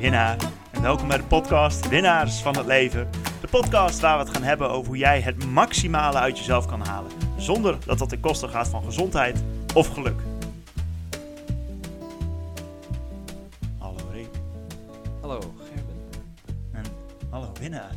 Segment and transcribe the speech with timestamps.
[0.00, 0.36] Winnaar
[0.72, 3.10] en welkom bij de podcast Winnaars van het Leven.
[3.40, 6.80] De podcast waar we het gaan hebben over hoe jij het maximale uit jezelf kan
[6.80, 7.10] halen.
[7.36, 9.42] Zonder dat dat ten koste gaat van gezondheid
[9.74, 10.20] of geluk.
[13.78, 14.28] Hallo Rick
[15.20, 15.96] Hallo Gerben.
[16.72, 16.84] en
[17.30, 17.94] hallo winnaar.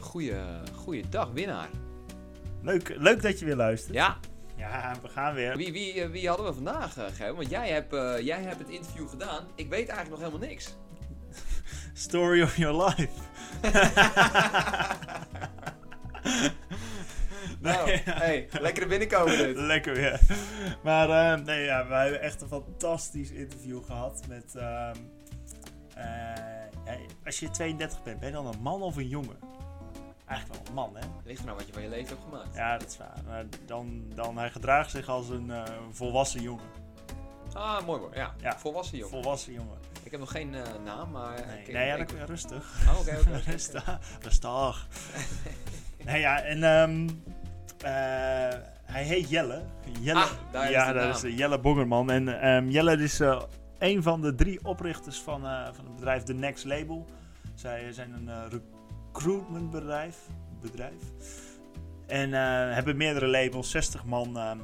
[0.00, 0.34] Goeie,
[0.74, 1.68] goeie dag, winnaar.
[2.62, 3.94] Leuk, leuk dat je weer luistert.
[3.94, 4.16] Ja,
[4.62, 5.56] Ja, we gaan weer.
[5.56, 7.36] wie, wie, eh, wie hadden we vandaag, Gerben?
[7.36, 9.46] Want jij hebt, eh, jij hebt het interview gedaan.
[9.54, 10.74] Ik weet eigenlijk nog helemaal niks.
[12.06, 13.08] Story of your life.
[17.60, 18.02] Nou, Nee.
[18.04, 19.56] hey, lekkere binnenkomen dit.
[19.72, 20.20] Lekker weer.
[20.82, 24.54] Maar eh, nee, ja, we hebben echt een fantastisch interview gehad met...
[24.54, 24.96] ehm,
[25.94, 26.04] eh,
[26.84, 29.36] ja, als je 32 bent, ben je dan een man of een jongen?
[30.32, 31.06] Eigenlijk wel een man, hè?
[31.24, 32.54] Ligt er nou wat je van je leven hebt gemaakt.
[32.54, 33.16] Ja, dat is waar.
[33.26, 36.64] Maar dan, dan hij gedraagt zich als een eh, volwassen jongen.
[37.52, 38.14] Ah, mooi hoor.
[38.16, 38.58] Ja, Ja.
[38.58, 39.12] volwassen jongen.
[39.22, 39.78] Volwassen jongen.
[40.02, 41.46] Ik heb nog geen eh, naam, maar...
[41.46, 42.82] Nee, ik, nee ja, ik- dan kun je rustig.
[42.88, 43.18] Oh, oké.
[43.50, 43.98] Rustig.
[44.20, 44.88] Rustig.
[46.04, 47.08] nee, ja, en ehm,
[47.78, 49.62] eh, hij heet Jelle.
[50.00, 51.10] Jelle Ah, daar is ja, dat naam.
[51.10, 52.10] is eh, Jelle Bongerman.
[52.10, 53.42] En ehm, Jelle is eh,
[53.78, 57.06] een van de drie oprichters van, eh, van het bedrijf The Next Label.
[57.54, 58.42] Zij zijn een eh,
[59.12, 60.16] recruitmentbedrijf.
[60.60, 61.02] Bedrijf.
[62.06, 64.58] En eh, hebben meerdere labels, 60 man ehm,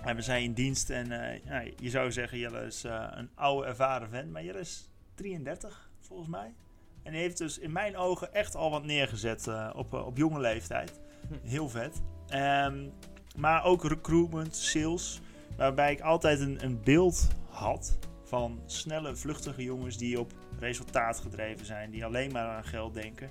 [0.00, 0.90] hebben zij in dienst.
[0.90, 1.12] En
[1.44, 4.30] eh, je zou zeggen, Jelle is eh, een oude ervaren vent.
[4.30, 6.54] Maar Jelle is 33, volgens mij.
[7.02, 11.00] En heeft dus in mijn ogen echt al wat neergezet op, op jonge leeftijd.
[11.28, 11.48] Hm.
[11.48, 12.02] Heel vet.
[12.28, 12.88] Ehm,
[13.36, 15.20] maar ook recruitment, sales.
[15.56, 21.66] Waarbij ik altijd een, een beeld had van snelle, vluchtige jongens die op resultaat gedreven
[21.66, 21.90] zijn.
[21.90, 23.30] Die alleen maar aan geld denken.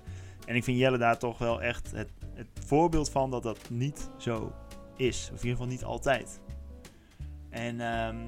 [0.50, 4.10] En ik vind Jelle daar toch wel echt het, het voorbeeld van dat dat niet
[4.18, 4.54] zo
[4.96, 5.30] is.
[5.34, 6.40] Of in ieder geval niet altijd.
[7.50, 8.28] En ehm,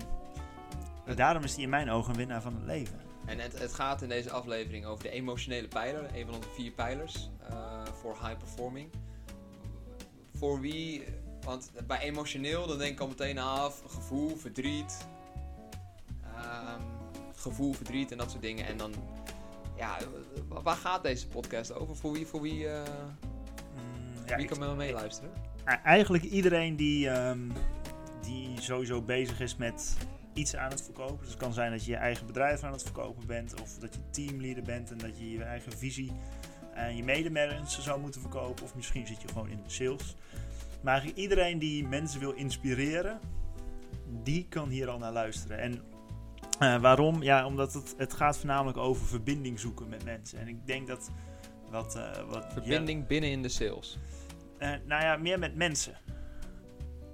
[1.15, 2.99] daarom is hij in mijn ogen een winnaar van het leven.
[3.25, 6.71] En het, het gaat in deze aflevering over de emotionele pijler, een van onze vier
[6.71, 8.89] pijlers eh, voor high performing.
[10.35, 11.03] Voor wie,
[11.43, 15.07] want bij emotioneel dan denk ik al meteen af gevoel, verdriet,
[16.23, 16.81] ehm,
[17.35, 18.65] gevoel, verdriet en dat soort dingen.
[18.65, 18.93] En dan,
[19.81, 19.97] ja,
[20.47, 21.95] wa- waar gaat deze podcast over?
[21.95, 25.31] Voor wie, voor wie, Mm, ja, wie kan me meeluisteren?
[25.65, 27.39] E- Eigenlijk iedereen die, ehm,
[28.21, 29.97] die sowieso bezig is met
[30.33, 31.17] iets aan het verkopen.
[31.19, 33.61] Dus het kan zijn dat je je eigen bedrijf aan het verkopen bent.
[33.61, 36.11] Of dat je teamleader bent en dat je je eigen visie
[36.75, 38.63] aan je medemensen zou moeten verkopen.
[38.63, 40.15] Of misschien zit je gewoon in de sales.
[40.81, 43.19] Maar iedereen die mensen wil inspireren,
[44.23, 45.57] die kan hier al naar luisteren.
[45.59, 45.81] En
[46.61, 47.23] eh, waarom?
[47.23, 50.39] Ja, omdat het, het gaat voornamelijk over verbinding zoeken met mensen.
[50.39, 51.09] En ik denk dat
[51.69, 51.95] wat...
[51.95, 53.97] eh, wat Verbinding binnen in de sales.
[54.57, 55.93] eh, nou ja, meer met mensen.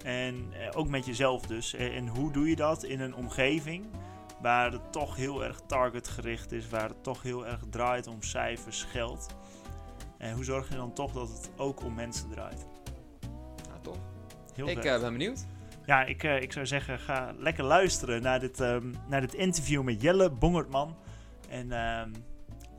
[0.04, 1.74] En ook met jezelf dus.
[1.74, 3.86] En hoe doe je dat in een omgeving
[4.42, 8.84] waar het toch heel erg targetgericht is, waar het toch heel erg draait om cijfers,
[8.84, 9.36] geld.
[10.18, 12.66] En hoe zorg je dan toch dat het ook om mensen draait?
[13.68, 13.98] Nou, toch?
[14.54, 15.46] Heel Ik ben benieuwd.
[15.88, 19.84] Ja, ik, eh, ik zou zeggen, ga lekker luisteren naar dit, ehm, naar dit interview
[19.84, 20.98] met Jelle Bongertman.
[21.50, 22.12] En ehm,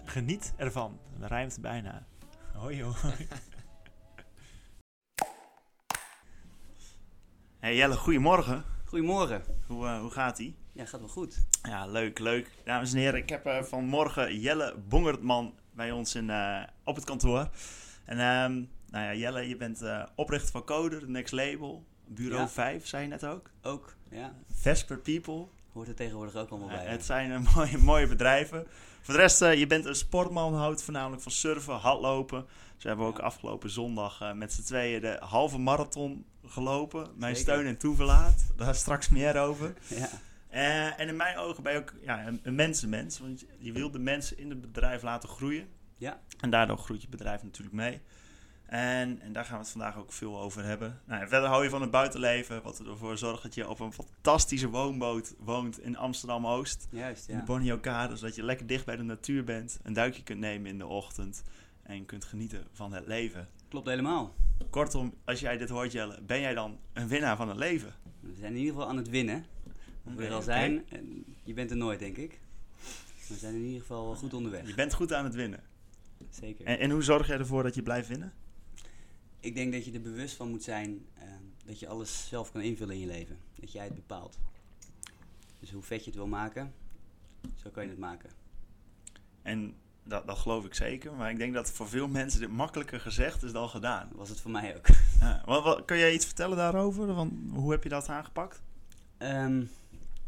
[0.05, 1.01] geniet ervan.
[1.19, 2.07] Dat rijmt bijna.
[2.55, 2.95] Hoi hoi.
[7.59, 8.65] Hey Jelle, goedemorgen.
[8.85, 9.43] Goedemorgen.
[9.67, 10.57] Hoe, eh, hoe gaat ie?
[10.73, 11.47] Ja, gaat wel goed.
[11.63, 12.51] Ja, leuk, leuk.
[12.65, 17.05] Dames en heren, ik heb eh, vanmorgen Jelle Bongertman bij ons in, eh, op het
[17.05, 17.49] kantoor.
[18.05, 18.53] En ehm,
[18.91, 21.87] nou ja, Jelle, je bent eh, oprichter van Coder, de Next Label.
[22.09, 22.49] Bureau Ja.
[22.49, 23.51] 5, zei je net ook.
[23.63, 24.35] Ook, ja.
[24.53, 25.47] Vesper People.
[25.73, 26.85] Hoort er tegenwoordig ook allemaal bij.
[26.85, 28.67] Eh, het zijn eh, mooie, mooie bedrijven.
[29.01, 32.47] Voor de rest, eh, je bent een sportman, houdt voornamelijk van surfen, hardlopen.
[32.77, 37.11] Zo hebben ook afgelopen zondag met z'n tweeën de halve marathon gelopen.
[37.17, 38.47] Mijn steun en toeverlaat.
[38.57, 39.75] Daar straks meer over.
[39.97, 40.09] Ja.
[40.97, 43.19] En in mijn ogen ben je ook ja, een, een mensenmens.
[43.19, 45.69] Want je wil de mensen in het bedrijf laten groeien.
[45.97, 46.21] Ja.
[46.41, 48.01] En daardoor groeit je bedrijf natuurlijk mee.
[48.69, 51.01] En, en daar gaan we het vandaag ook veel over hebben.
[51.05, 52.63] Nou, ja, verder hou je van het buitenleven.
[52.63, 56.89] Wat ervoor zorgt dat je op een fantastische woonboot woont in Amsterdam-Oost.
[56.91, 57.47] Juist, In de ja.
[57.47, 58.17] Borneo Kade.
[58.17, 59.79] Zodat je lekker dicht bij de natuur bent.
[59.83, 61.43] Een duikje kunt nemen in de ochtend.
[61.83, 63.49] En kunt genieten van het leven.
[63.69, 64.35] Klopt helemaal.
[64.71, 67.95] Kortom, als jij dit hoort Jelle, ben jij dan een winnaar van het leven?
[68.21, 69.45] We zijn in ieder geval aan het winnen.
[70.05, 72.41] Of we er al zijn, en je bent er nooit, denk ik.
[73.29, 74.67] We zijn in ieder geval goed onderweg.
[74.67, 75.61] Je bent goed aan het winnen.
[76.31, 76.67] Zeker.
[76.67, 78.33] En, en hoe zorg jij ervoor dat je blijft winnen?
[79.49, 81.23] Ik denk dat je er bewust van moet zijn eh,
[81.65, 83.39] dat je alles zelf kan invullen in je leven.
[83.55, 84.39] Dat jij het bepaalt.
[85.61, 86.75] Dus hoe vet je het wil maken,
[87.55, 88.31] zo kan je het maken.
[89.43, 91.13] En dat, dat geloof ik zeker.
[91.13, 94.09] Maar ik denk dat voor veel mensen dit makkelijker gezegd is dan gedaan.
[94.15, 94.87] Was het voor mij ook.
[95.21, 97.15] Ja, wat, wat, kun jij iets vertellen daarover?
[97.15, 98.63] Van, hoe heb je dat aangepakt?
[99.17, 99.57] Ehm,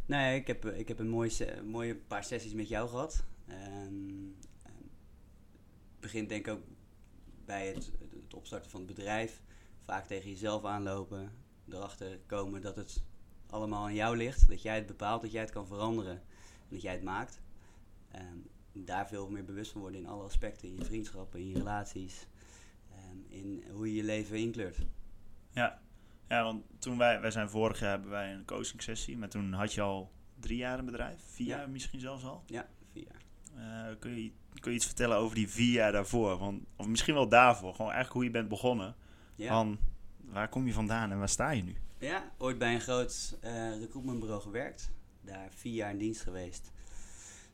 [0.07, 3.25] nou ja, ik heb, ik heb een mooie, mooie paar sessies met jou gehad.
[3.47, 4.29] Ehm,
[4.63, 6.63] het begint denk ik ook
[7.51, 7.93] bij het,
[8.23, 9.43] het opstarten van het bedrijf.
[9.85, 11.33] Vaak tegen jezelf aanlopen.
[11.69, 13.03] Erachter komen dat het
[13.47, 14.49] allemaal aan jou ligt.
[14.49, 16.13] Dat jij het bepaalt, dat jij het kan veranderen.
[16.13, 17.41] En dat jij het maakt.
[18.11, 18.37] Ehm,
[18.73, 20.69] daar veel meer bewust van worden in alle aspecten.
[20.69, 22.27] In je vriendschappen, in je relaties.
[22.91, 24.79] ehm, in hoe je je leven inkleurt.
[25.53, 25.81] Ja.
[26.29, 29.53] ja, want toen wij, wij zijn vorig jaar hebben wij een coaching sessie, maar toen
[29.53, 31.57] had je al drie jaar een bedrijf, vier Ja.
[31.57, 32.43] jaar misschien zelfs al.
[32.47, 32.69] Ja,
[33.57, 36.39] Eh, kun, je, kun je iets vertellen over die vier jaar daarvoor?
[36.39, 38.95] Want, of misschien wel daarvoor, gewoon eigenlijk hoe je bent begonnen.
[39.35, 39.49] Ja.
[39.49, 39.79] Van
[40.21, 41.77] waar kom je vandaan en waar sta je nu?
[41.99, 44.91] Ja, ooit bij een groot eh recruitmentbureau gewerkt.
[45.21, 46.71] Daar vier jaar in dienst geweest.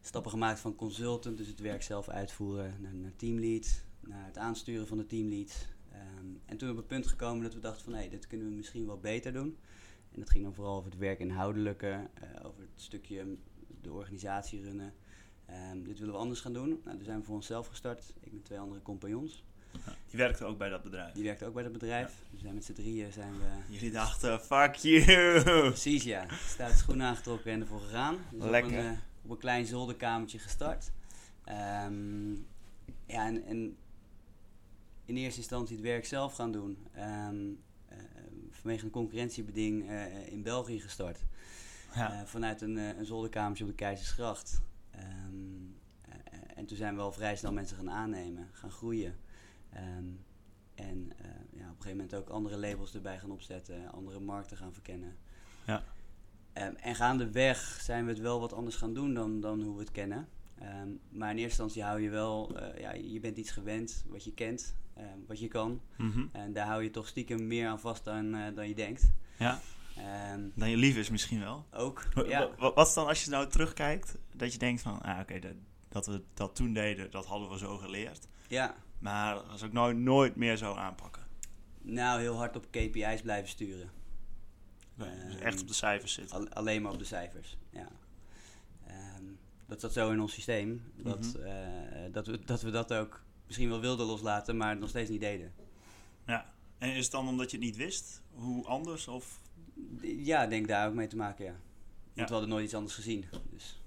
[0.00, 4.86] Stappen gemaakt van consultant, dus het werk zelf uitvoeren, naar, naar teamlead, naar het aansturen
[4.86, 5.68] van de teamlead.
[5.92, 8.52] Ehm, en toen op het punt gekomen dat we dachten van, hé, dit kunnen we
[8.52, 9.56] misschien wel beter doen.
[10.12, 13.36] En dat ging dan vooral over het werk inhoudelijke, eh, over het stukje
[13.80, 14.94] de organisatie runnen.
[15.46, 16.80] Ehm, dit willen we anders gaan doen.
[16.84, 18.12] Nou, toen zijn we voor onszelf gestart.
[18.20, 19.44] Ik met twee andere compagnons.
[20.10, 21.12] Die werkte ook bij dat bedrijf.
[21.14, 22.06] Die werkten ook bij dat bedrijf.
[22.06, 25.42] Dus we zijn met z'n drieën zijn we Jullie dachten, fuck you!
[25.42, 26.26] Precies, ja.
[26.48, 28.16] Stoute schoenen aangetrokken en ervoor gegaan.
[28.30, 28.72] Dus Lekker.
[28.72, 30.92] Op een, eh, op een klein zolderkamertje gestart.
[31.44, 32.32] Ehm,
[33.06, 33.76] ja, en, en
[35.04, 36.86] in eerste instantie het werk zelf gaan doen.
[36.92, 37.36] Ehm,
[37.88, 37.98] eh,
[38.50, 41.24] vanwege een concurrentiebeding eh, in België gestart.
[41.94, 42.26] Ja.
[42.26, 44.60] Vanuit een, een zolderkamertje op de Keizersgracht.
[46.56, 49.14] En toen zijn we al vrij snel mensen gaan aannemen, gaan groeien.
[49.72, 50.04] Ehm,
[50.74, 54.56] en eh, ja, op een gegeven moment ook andere labels erbij gaan opzetten, andere markten
[54.56, 55.16] gaan verkennen.
[55.66, 55.84] Ja.
[56.52, 59.80] Ehm, en gaandeweg zijn we het wel wat anders gaan doen dan, dan hoe we
[59.80, 60.28] het kennen.
[60.58, 64.24] Ehm, maar in eerste instantie hou je wel, eh, ja, je bent iets gewend wat
[64.24, 64.74] je kent,
[65.26, 65.80] wat je kan.
[65.96, 66.26] Mhm.
[66.32, 69.10] En daar hou je toch stiekem meer aan vast dan, eh, dan je denkt.
[69.38, 69.60] ja,
[70.54, 71.66] dan je lief is misschien wel.
[71.72, 72.48] ook, ja.
[72.58, 75.52] wa- Wat is dan als je nou terugkijkt, dat je denkt van, ah oké, dat,
[75.96, 78.28] dat we dat toen deden, dat hadden we zo geleerd.
[78.48, 81.22] ja, Maar dat was ook nooit, nooit meer zo aanpakken.
[81.82, 83.90] nou heel hard op KPI's blijven sturen.
[84.94, 86.36] Nee, dus Ehm, echt op de cijfers zitten.
[86.38, 87.88] Al- alleen maar op de cijfers, ja.
[88.86, 89.24] Ehm,
[89.66, 91.44] dat zat zo in ons systeem, dat, Mhm.
[91.46, 95.10] eh, dat, we, dat we dat ook misschien wel wilden loslaten, maar het nog steeds
[95.10, 95.52] niet deden.
[96.26, 96.52] Ja.
[96.78, 98.22] En is het dan omdat je het niet wist?
[98.32, 99.08] Hoe anders?
[99.08, 99.40] Of...
[100.02, 101.50] Ja, ik denk daar ook mee te maken, ja.
[101.50, 101.60] Want
[102.14, 102.24] Ja.
[102.24, 103.24] we hadden nooit iets anders gezien.
[103.50, 103.80] Dus,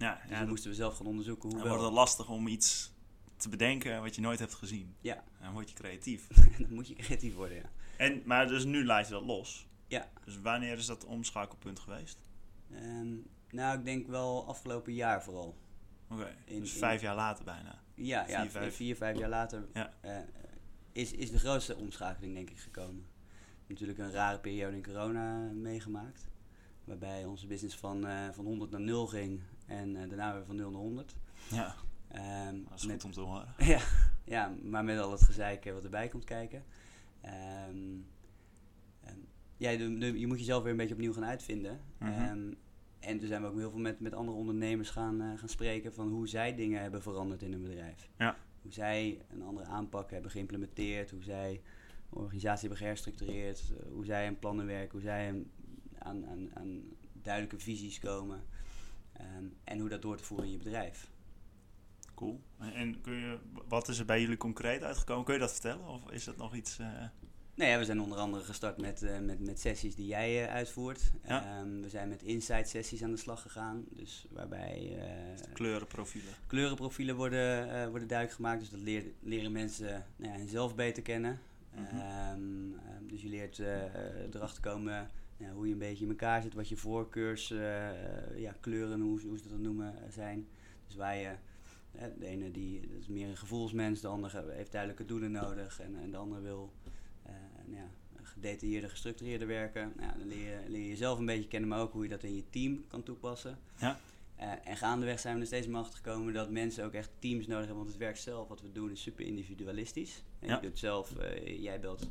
[0.00, 2.28] Ja, dus ja dat dan moesten we zelf gaan onderzoeken hoe dan wordt het lastig
[2.28, 2.92] om iets
[3.36, 4.94] te bedenken wat je nooit hebt gezien.
[5.00, 6.26] Ja, dan word je creatief.
[6.58, 7.70] dan moet je creatief worden, ja.
[7.96, 9.68] En, maar dus nu laat je dat los.
[9.86, 10.10] Ja.
[10.24, 12.22] Dus wanneer is dat omschakelpunt geweest?
[12.70, 13.14] Ehm,
[13.50, 15.58] nou, ik denk wel afgelopen jaar vooral.
[16.10, 17.82] Oké, In- dus in- vijf jaar later bijna.
[17.94, 18.74] Ja, ja Vier, vijf.
[18.76, 19.92] vier, vijf jaar later Ja.
[20.00, 20.18] eh,
[20.92, 23.06] is, is de grootste omschakeling denk ik gekomen.
[23.66, 26.28] Natuurlijk een rare periode in corona meegemaakt.
[26.84, 30.56] Waarbij onze business van, eh, van 100 naar 0 ging en eh, daarna weer van
[30.56, 31.16] 0 naar 100.
[31.50, 31.74] Ja,
[32.08, 33.54] Ehm, dat is met, goed om te horen.
[33.74, 33.80] ja,
[34.24, 36.64] ja, maar met al het gezeik eh, wat erbij komt kijken.
[37.20, 37.96] Ehm,
[39.56, 41.80] ja, de- de- je moet jezelf weer een beetje opnieuw gaan uitvinden.
[41.98, 42.10] Mhm.
[42.12, 42.52] Ehm,
[42.98, 45.94] en toen zijn we ook heel veel met, met andere ondernemers gaan, eh, gaan spreken
[45.94, 48.10] van hoe zij dingen hebben veranderd in hun bedrijf.
[48.18, 48.36] Ja.
[48.62, 51.50] Hoe zij een andere aanpak hebben geïmplementeerd, hoe zij
[52.10, 55.44] een organisatie hebben geherstructureerd, eh, hoe zij aan plannen werken, hoe zij
[55.98, 56.82] aan, aan, aan
[57.22, 58.42] duidelijke visies komen.
[59.20, 61.10] Ehm, en hoe dat door te voeren in je bedrijf.
[62.14, 62.40] Cool.
[62.58, 65.24] En- kun je, wat is er bij jullie concreet uitgekomen?
[65.24, 65.86] Kun je dat vertellen?
[65.88, 66.78] Of is dat nog iets...
[66.78, 66.86] eh,
[67.54, 70.52] Nou ja, we zijn onder andere gestart met, eh, met, met sessies die jij eh,
[70.54, 71.10] uitvoert.
[71.26, 71.44] Ja.
[71.58, 73.84] Ehm, we zijn met insight sessies aan de slag gegaan.
[73.90, 74.98] Dus waarbij
[75.52, 76.32] kleurenprofielen?
[76.46, 78.60] kleurenprofielen worden, worden duidelijk gemaakt.
[78.60, 81.40] Dus dat leer- leren mensen nou ja, hunzelf beter kennen.
[81.74, 82.40] Ehm,
[83.06, 83.58] dus je leert
[84.34, 85.10] erachter komen
[85.54, 86.54] hoe je een beetje in elkaar zit.
[86.54, 90.46] Wat je voorkeurs, eh, ja, kleuren, hoe, hoe ze dat dan noemen, eh, zijn.
[90.86, 91.32] Dus waar je...
[91.92, 95.80] eh, de ene die, dat is meer een gevoelsmens, de andere heeft duidelijke doelen nodig
[95.80, 96.72] en, en de andere wil
[97.66, 97.90] nou ja,
[98.22, 99.92] gedetailleerder, gestructureerder werken.
[99.96, 102.22] Nou, dan leer je, leer je jezelf een beetje kennen, maar ook hoe je dat
[102.22, 103.58] in je team kan toepassen.
[103.78, 103.98] Ja.
[104.36, 107.46] Eh, en gaandeweg zijn we er steeds meer achter gekomen dat mensen ook echt teams
[107.46, 107.76] nodig hebben.
[107.76, 110.22] Want het werk zelf, wat we doen, is super individualistisch.
[110.38, 110.54] En Ja.
[110.54, 111.12] Je doet zelf,
[111.44, 112.08] jij belt,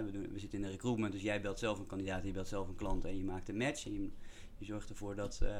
[0.00, 2.48] we, doen, we zitten in de recruitment, dus jij belt zelf een kandidaat, je belt
[2.48, 3.86] zelf een klant en je maakt een match.
[3.86, 4.10] En je,
[4.58, 5.56] je zorgt ervoor dat, eh,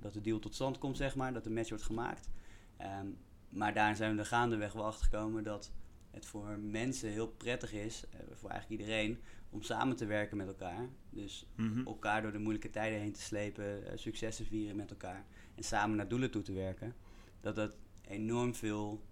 [0.00, 2.28] dat de deal tot stand komt, zeg maar, dat de match wordt gemaakt.
[2.76, 3.06] Ehm,
[3.48, 5.72] maar daar zijn we er gaandeweg wel achter gekomen dat
[6.10, 9.18] het voor mensen heel prettig is, eh, voor eigenlijk iedereen,
[9.50, 10.88] om samen te werken met elkaar.
[11.10, 11.86] Dus Mhm.
[11.86, 15.96] elkaar door de moeilijke tijden heen te slepen, eh, successen vieren met elkaar en samen
[15.96, 16.94] naar doelen toe te werken.
[17.40, 17.76] Dat dat
[18.08, 19.02] enorm veel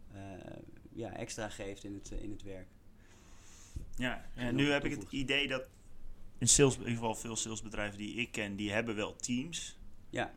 [0.92, 2.68] ja, extra geeft in het, in het werk.
[3.96, 5.62] Ja, En nu heb ik het idee dat
[6.38, 9.78] in, sales, in ieder geval veel salesbedrijven die ik ken, die hebben wel teams.
[10.10, 10.32] Ja.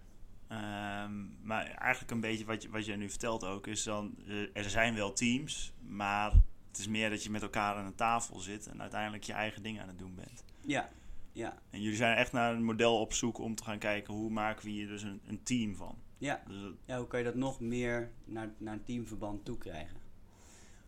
[0.47, 4.47] Ehm, maar eigenlijk een beetje wat, je, wat jij nu vertelt ook, is dan, eh,
[4.53, 6.31] er zijn wel teams, maar
[6.67, 9.63] het is meer dat je met elkaar aan een tafel zit en uiteindelijk je eigen
[9.63, 10.43] dingen aan het doen bent.
[10.65, 10.89] Ja,
[11.31, 14.29] ja, En jullie zijn echt naar een model op zoek om te gaan kijken hoe
[14.29, 15.97] maken we hier dus een, een team van.
[16.17, 16.43] ja.
[16.47, 19.97] Dus, Ja, hoe kan je dat nog meer naar, naar een teamverband toe krijgen?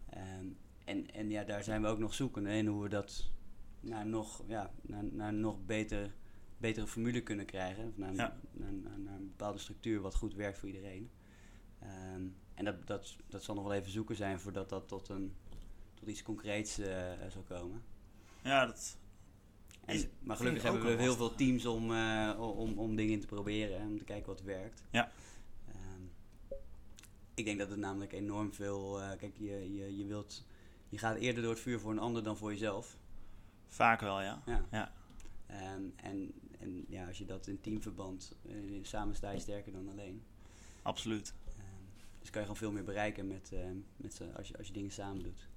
[0.10, 0.46] Ehm,
[0.90, 3.30] en, en ja, daar zijn we ook nog zoekende in hoe we dat
[3.80, 6.14] naar nog, ja, naar, naar een nog beter,
[6.58, 7.94] betere formule kunnen krijgen.
[7.96, 8.38] Naar, een- Ja.
[8.52, 11.10] naar, naar, naar een bepaalde structuur wat goed werkt voor iedereen.
[11.80, 12.22] Ehm,
[12.54, 15.34] en dat, dat, dat zal nog wel even zoeken zijn voordat dat tot, een,
[15.94, 17.82] tot iets concreets eh, zal komen.
[18.44, 18.98] ja, dat,
[19.86, 23.28] En, maar gelukkig hebben we heel veel teams om, eh, om, om dingen in te
[23.28, 24.84] proberen en om te kijken wat werkt.
[24.92, 25.12] Ja.
[25.68, 26.02] Ehm,
[27.34, 29.02] ik denk dat het namelijk enorm veel.
[29.02, 30.46] eh, kijk, je, je, je, wilt,
[30.90, 32.98] je gaat eerder door het vuur voor een ander dan voor jezelf.
[33.68, 34.42] vaak wel, ja.
[34.46, 34.66] Ja.
[34.72, 34.92] Ja.
[35.48, 35.94] En,
[36.60, 38.36] en ja, als je dat in teamverband.
[38.48, 40.24] eh, samen sta je sterker dan alleen.
[40.82, 41.34] Absoluut.
[41.48, 41.58] Ehm,
[42.20, 43.60] dus kan je gewoon veel meer bereiken met, eh,
[43.98, 45.48] met als, je, als je dingen samen doet.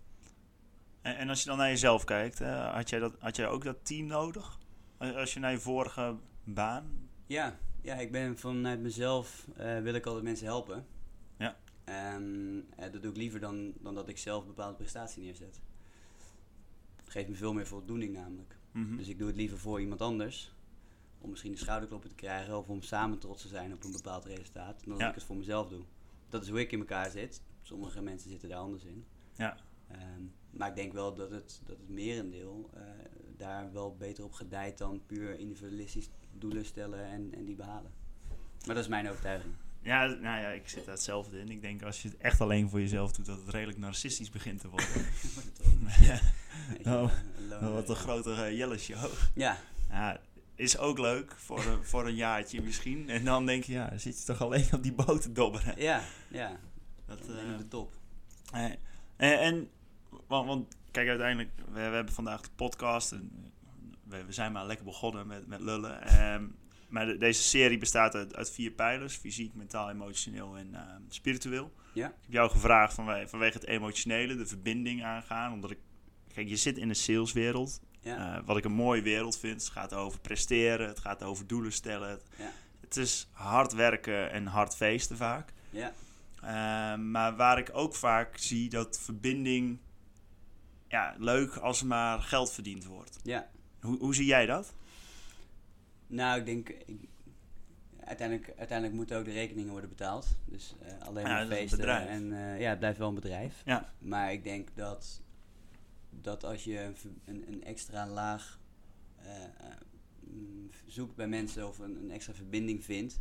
[1.03, 3.65] En, en als je dan naar jezelf kijkt, eh, had, jij dat, had jij ook
[3.65, 4.59] dat team nodig?
[4.99, 7.09] Als- Als je naar je vorige baan.
[7.27, 10.87] Ja, ja ik ben vanuit mezelf eh, wil ik altijd mensen helpen.
[11.85, 15.61] En eh, dat doe ik liever dan, dan dat ik zelf een bepaalde prestatie neerzet.
[16.97, 18.57] Dat geeft me veel meer voldoening namelijk.
[18.73, 18.97] Mhm.
[18.97, 20.55] Dus ik doe het liever voor iemand anders.
[21.19, 24.25] Om misschien een schouderklopper te krijgen of om samen trots te zijn op een bepaald
[24.25, 24.85] resultaat.
[24.85, 25.83] Dan dat ik het voor mezelf doe.
[26.29, 27.43] Dat is hoe ik in elkaar zit.
[27.62, 29.05] Sommige mensen zitten daar anders in.
[29.37, 29.57] Ja.
[29.89, 32.83] Ehm, maar ik denk wel dat het, dat het merendeel eh,
[33.37, 37.93] daar wel beter op gedijt dan puur individualistisch doelen stellen en, en die behalen.
[38.67, 39.55] Maar dat is mijn overtuiging.
[39.83, 41.51] Ja, nou ja, ik zit daar hetzelfde in.
[41.51, 44.61] Ik denk als je het echt alleen voor jezelf doet, dat het redelijk narcistisch begint
[44.61, 44.89] te worden.
[46.01, 46.21] Ja,
[46.85, 47.11] Nou,
[47.51, 49.11] eh, wat een grotere Jelle show.
[49.35, 49.59] Ja,
[49.91, 50.21] Ja,
[50.55, 53.09] is ook leuk voor een, voor een jaartje misschien.
[53.09, 55.75] En dan denk je, ja, dan zit je toch alleen op die boot te dobberen.
[55.77, 56.59] ja, ja.
[57.07, 57.93] Dat, Dat eh, de top.
[58.53, 58.65] Eh,
[59.17, 59.71] En, en
[60.27, 63.12] want, want kijk, uiteindelijk, we, we hebben vandaag de podcast.
[63.12, 63.53] En
[64.05, 66.03] we, we zijn maar lekker begonnen met, met lullen.
[66.03, 66.45] Ehm,
[66.93, 71.73] maar de- deze serie bestaat uit, uit vier pijlers: fysiek, mentaal, emotioneel en ehm, spiritueel.
[71.93, 72.07] Ja.
[72.07, 75.53] Ik heb jou gevraagd vanwege, vanwege het emotionele, de verbinding aangaan.
[75.53, 75.79] Omdat ik,
[76.35, 77.81] kijk, je zit in de saleswereld.
[78.01, 79.61] Ja, Eh, wat ik een mooie wereld vind.
[79.63, 82.09] Het gaat over presteren, het gaat over doelen stellen.
[82.11, 82.51] Het, Ja.
[82.81, 85.53] het is hard werken en hard feesten vaak.
[85.71, 85.93] ja,
[86.45, 86.49] Uh,
[87.05, 89.79] maar waar ik ook vaak zie dat verbinding
[90.89, 93.19] ja, leuk als er maar geld verdiend wordt.
[93.23, 93.49] ja.
[93.81, 94.75] Hoe, hoe zie jij dat?
[96.12, 96.69] Nou, ik denk...
[96.69, 97.09] Ik,
[98.04, 100.37] uiteindelijk, uiteindelijk moeten ook de rekeningen worden betaald.
[100.45, 102.09] Dus eh, alleen Ja, maar een feesten.
[102.09, 103.62] En eh, ja, het blijft wel een bedrijf.
[103.64, 103.92] Ja.
[103.99, 105.23] Maar ik denk dat,
[106.11, 106.92] dat als je
[107.25, 108.61] een, een, extra laag
[109.16, 109.31] eh,
[110.21, 113.21] mm, zoekt bij mensen of een, een extra verbinding vindt,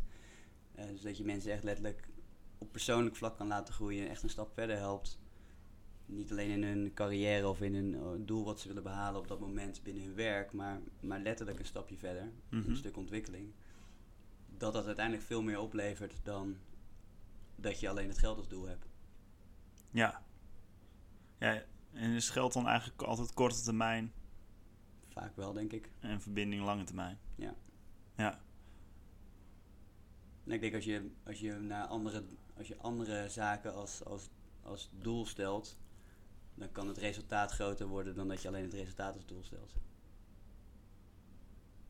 [0.76, 2.08] eh, dus dat je mensen echt letterlijk
[2.58, 5.20] op persoonlijk vlak kan laten groeien en echt een stap verder helpt.
[6.12, 9.28] Niet alleen in hun carrière of in hun eh, doel wat ze willen behalen op
[9.28, 12.70] dat moment binnen hun werk, maar, maar letterlijk een stapje verder, Mhm.
[12.70, 13.52] een stuk ontwikkeling.
[14.58, 16.58] Dat dat uiteindelijk veel meer oplevert dan
[17.56, 18.86] dat je alleen het geld als doel hebt.
[19.92, 20.24] Ja.
[21.40, 21.64] ja.
[21.92, 24.12] En is geld dan eigenlijk altijd korte termijn
[25.08, 25.92] Vaak wel, denk ik.
[26.00, 27.18] en verbinding lange termijn?
[27.36, 27.56] Ja.
[28.16, 28.40] Ja.
[30.46, 32.24] En ik denk als je, als je naar andere,
[32.58, 34.30] als je andere zaken als, als,
[34.64, 35.78] als doel stelt,
[36.62, 39.74] dan kan het resultaat groter worden dan dat je alleen het resultaat als doel stelt.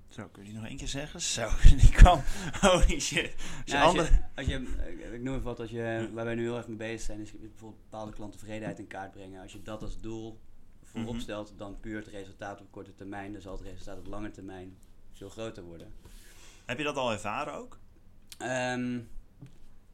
[0.08, 1.22] Zo, kun je die nog één keer zeggen?
[1.22, 1.50] Zo,
[1.82, 2.22] die kwam.
[2.62, 3.34] Holy shit.
[3.36, 4.14] Als je Nou, als andere...
[4.14, 6.68] je, als je, eh, ik noem even wat, als je, waar wij nu heel erg
[6.68, 9.42] mee bezig zijn, is bijvoorbeeld bepaalde klanttevredenheid in kaart brengen.
[9.42, 10.40] Als je dat als doel
[10.84, 11.22] voorop Mhm.
[11.22, 14.78] stelt, dan puur het resultaat op korte termijn, dan zal het resultaat op lange termijn
[15.12, 15.94] veel groter worden.
[16.66, 17.80] Heb je dat al ervaren ook?
[18.38, 19.00] Ehm,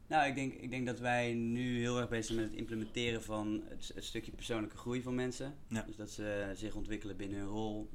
[0.08, 3.22] nou, ik denk, ik denk dat wij nu heel erg bezig zijn met het implementeren
[3.22, 5.54] van het, het stukje persoonlijke groei van mensen.
[5.68, 5.82] Ja.
[5.82, 7.90] Dus dat ze zich ontwikkelen binnen hun rol,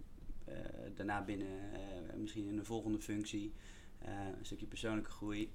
[0.45, 0.55] eh,
[0.95, 3.53] daarna binnen eh, misschien in een volgende functie,
[3.99, 5.51] eh, een stukje persoonlijke groei.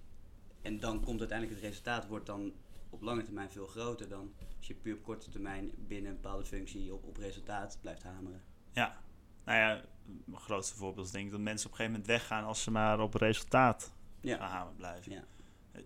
[0.63, 2.53] En dan komt uiteindelijk het resultaat, wordt dan
[2.91, 6.45] op lange termijn veel groter dan als je puur op korte termijn binnen een bepaalde
[6.45, 8.43] functie op, op resultaat blijft hameren.
[8.73, 9.01] Ja.
[9.45, 9.85] Nou ja,
[10.25, 12.71] mijn grootste voorbeeld is denk ik dat mensen op een gegeven moment weggaan als ze
[12.71, 14.37] maar op resultaat Ja.
[14.37, 15.13] gehamerd blijven.
[15.13, 15.25] Ja.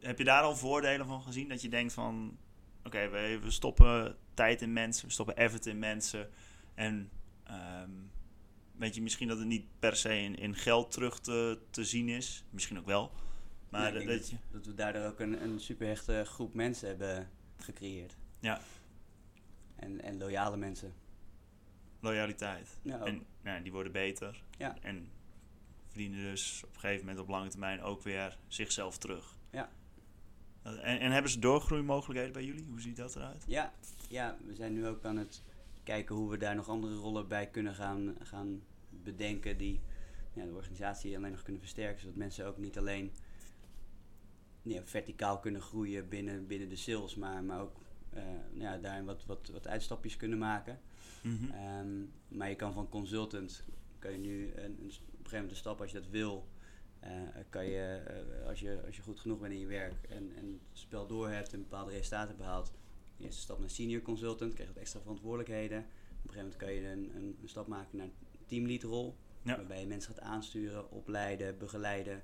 [0.00, 1.48] Heb je daar al voordelen van gezien?
[1.48, 2.38] Dat je denkt van,
[2.84, 6.30] oké, we, we stoppen tijd in mensen, we stoppen effort in mensen.
[6.74, 7.10] En
[7.44, 7.90] ehm,
[8.76, 12.08] weet je, misschien dat het niet per se in, in geld terug te, te zien
[12.08, 12.44] is.
[12.50, 13.12] Misschien ook wel.
[13.68, 18.16] Maar dat, dat je, dat we daardoor ook een, een superhechte groep mensen hebben gecreëerd.
[18.40, 18.60] Ja.
[19.76, 20.94] En, en loyale mensen.
[22.00, 22.78] loyaliteit.
[22.82, 23.04] Ja.
[23.04, 24.42] En nou, die worden beter.
[24.58, 24.76] Ja.
[24.82, 25.10] En
[25.92, 29.37] verdienen dus op een gegeven moment op lange termijn ook weer zichzelf terug.
[29.50, 29.70] Ja.
[30.62, 32.64] En, en hebben ze doorgroeimogelijkheden bij jullie?
[32.68, 33.44] Hoe ziet dat eruit?
[33.46, 33.72] Ja,
[34.08, 35.42] ja, we zijn nu ook aan het
[35.82, 39.80] kijken hoe we daar nog andere rollen bij kunnen gaan, gaan bedenken die
[40.32, 42.00] ja, de organisatie alleen nog kunnen versterken.
[42.00, 43.12] Zodat mensen ook niet alleen
[44.62, 47.80] ja, verticaal kunnen groeien binnen, binnen de sales, maar, maar ook
[48.11, 48.22] eh,
[48.52, 50.80] ja, daarin wat, wat, wat uitstapjes kunnen maken.
[51.22, 51.50] Mhm.
[51.50, 53.64] Ehm, maar je kan van consultant,
[54.02, 56.49] kan je nu een, een, op een gegeven moment een stap als je dat wil,
[57.00, 57.11] eh,
[57.49, 60.61] kan je, eh, als je, als je goed genoeg bent in je werk en, en
[60.71, 62.73] het spel door hebt en bepaalde resultaten behaalt,
[63.16, 65.78] de eerste stap naar senior consultant, krijg je wat extra verantwoordelijkheden.
[65.78, 68.12] Op een gegeven moment kan je een, een, een stap maken naar een
[68.47, 69.56] teamlead rol, Ja.
[69.56, 72.23] waarbij je mensen gaat aansturen, opleiden, begeleiden.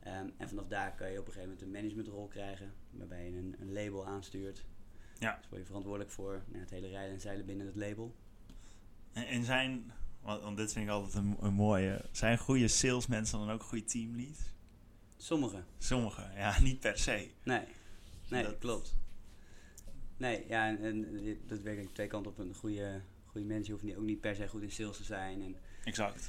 [0.00, 3.36] Ehm, en vanaf daar kan je op een gegeven moment een managementrol krijgen, waarbij je
[3.36, 4.64] een, een label aanstuurt.
[5.18, 5.36] Ja.
[5.36, 8.14] Dus word je verantwoordelijk voor nou, het hele rijden en zeilen binnen het label.
[9.12, 9.92] En, en zijn,
[10.22, 13.84] want, want dit vind ik altijd een, een mooie, zijn goede salesmensen dan ook goede
[13.84, 14.40] teamleads?
[15.16, 15.62] Sommige.
[15.78, 17.30] Sommigen, ja, niet per se.
[17.42, 17.62] Nee,
[18.28, 18.94] nee, Dat- klopt.
[20.16, 22.38] Nee, ja, en, en dit- dat werkt aan twee kanten op.
[22.38, 25.42] Een goede, goede manager hoeft niet, ook niet per se goed in sales te zijn.
[25.42, 26.28] En, Exact.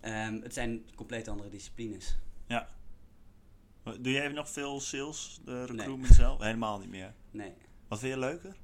[0.00, 2.16] ehm, het zijn compleet andere disciplines.
[4.00, 6.40] Doe jij nog veel sales, de recruitment zelf?
[6.40, 7.14] Helemaal niet meer.
[7.30, 7.52] Nee,
[7.88, 8.56] Wat vind je leuker?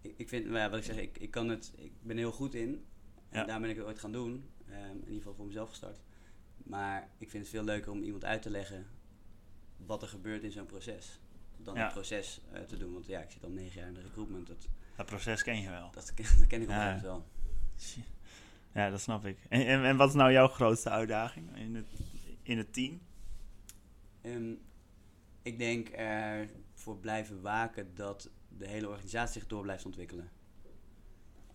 [0.00, 2.54] ik, ik vind, ja, wat ik zeg, ik, ik kan het, ik ben heel goed
[2.54, 2.84] in.
[3.30, 4.48] En daar ben ik het ooit gaan doen.
[4.68, 6.00] Ehm, in ieder geval voor mezelf gestart.
[6.56, 8.86] Maar ik vind het veel leuker om iemand uit te leggen
[9.76, 11.20] wat er gebeurt in zo'n proces.
[11.56, 12.92] Dan het proces eh, te doen.
[12.92, 14.46] Want ja, ik zit al negen jaar in de recruitment.
[14.46, 15.90] Dat, Dat proces ken je wel.
[15.92, 17.00] dat, dat ken ik Ja.
[17.02, 17.26] wel.
[18.74, 19.38] Ja, dat snap ik.
[19.48, 21.86] En, en, en wat is nou jouw grootste uitdaging in het,
[22.42, 23.00] in het team?
[24.20, 24.52] Ehm,
[25.42, 30.30] ik denk ervoor blijven waken dat de hele organisatie zich door blijft ontwikkelen.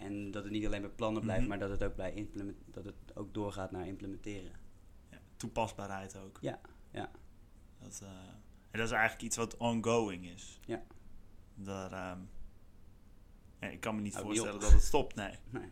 [0.04, 1.50] En dat het niet alleen bij plannen blijft, Mhm.
[1.50, 4.52] maar dat het ook, bij implement, dat het ook doorgaat naar implementeren.
[5.12, 6.38] Ja, toepasbaarheid ook.
[6.42, 6.60] Ja,
[6.92, 7.12] ja.
[7.80, 8.10] Dat, eh,
[8.72, 10.60] en dat is eigenlijk iets wat ongoing is.
[10.66, 10.84] Ja.
[11.56, 12.20] Daar, ehm,
[13.60, 15.34] ja, ik kan me niet voorstellen dat het stopt, nee.
[15.52, 15.70] Nee.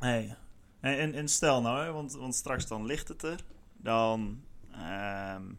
[0.00, 0.34] nee.
[0.80, 3.44] En, en, stel nou, hè, want, want straks dan ligt het er.
[3.76, 5.52] Dan, ehm,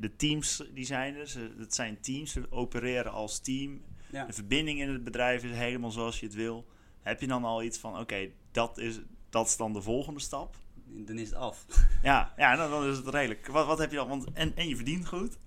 [0.00, 1.26] de teams die zijn er.
[1.26, 3.82] Ze, het zijn teams, ze opereren als team.
[4.14, 4.24] Ja.
[4.24, 6.66] De verbinding in het bedrijf is helemaal zoals je het wil.
[7.02, 9.00] Heb je dan al iets van, oké, dat, is,
[9.30, 10.56] dat is dan de volgende stap?
[10.86, 11.64] Dan is het af.
[12.02, 13.46] Ja, ja dan, dan is het redelijk.
[13.46, 14.08] Wat, wat heb je dan?
[14.08, 15.38] Want, en, en je verdient goed.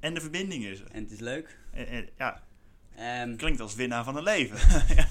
[0.00, 0.90] En de verbinding is er.
[0.90, 1.58] En het is leuk.
[1.72, 2.42] En- en- ja,
[2.96, 4.58] Ehm, klinkt als winnaar van een leven.
[4.96, 5.08] ja.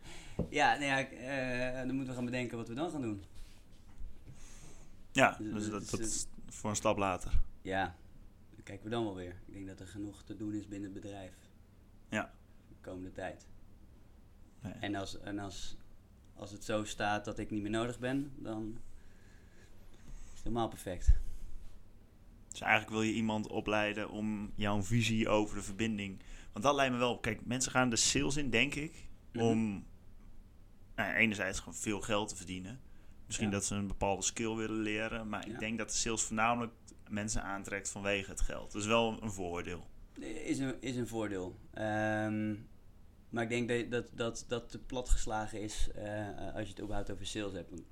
[0.60, 3.22] ja, nou ja, eh, dan moeten we gaan bedenken wat we dan gaan doen.
[5.12, 7.32] ja, Dus dus dat, is, dat is voor een stap later.
[7.62, 7.96] Ja,
[8.54, 9.36] dan kijken we dan wel weer.
[9.46, 11.32] Ik denk dat er genoeg te doen is binnen het bedrijf.
[12.12, 12.32] Ja.
[12.68, 13.46] De komende tijd.
[14.60, 14.72] Nee.
[14.72, 15.76] En, als, en als,
[16.34, 18.78] als het zo staat dat ik niet meer nodig ben, dan
[20.24, 21.12] is het helemaal perfect.
[22.48, 26.22] Dus eigenlijk wil je iemand opleiden om jouw visie over de verbinding.
[26.52, 27.18] Want dat lijkt me wel.
[27.18, 29.44] Kijk, mensen gaan de sales in, denk ik, Mhm.
[29.44, 29.70] om
[30.96, 32.80] nou, ja, enerzijds gewoon veel geld te verdienen.
[33.26, 33.52] Misschien Ja.
[33.52, 35.28] dat ze een bepaalde skill willen leren.
[35.28, 36.72] Maar ik denk dat de sales voornamelijk
[37.08, 38.72] mensen aantrekt vanwege het geld.
[38.72, 39.86] Dat is wel een vooroordeel.
[40.20, 41.56] Is een, is een voordeel.
[41.74, 42.54] Ehm,
[43.28, 47.10] maar ik denk dat dat, dat, dat te platgeslagen is eh, als je het überhaupt
[47.10, 47.70] over sales hebt.
[47.70, 47.82] Want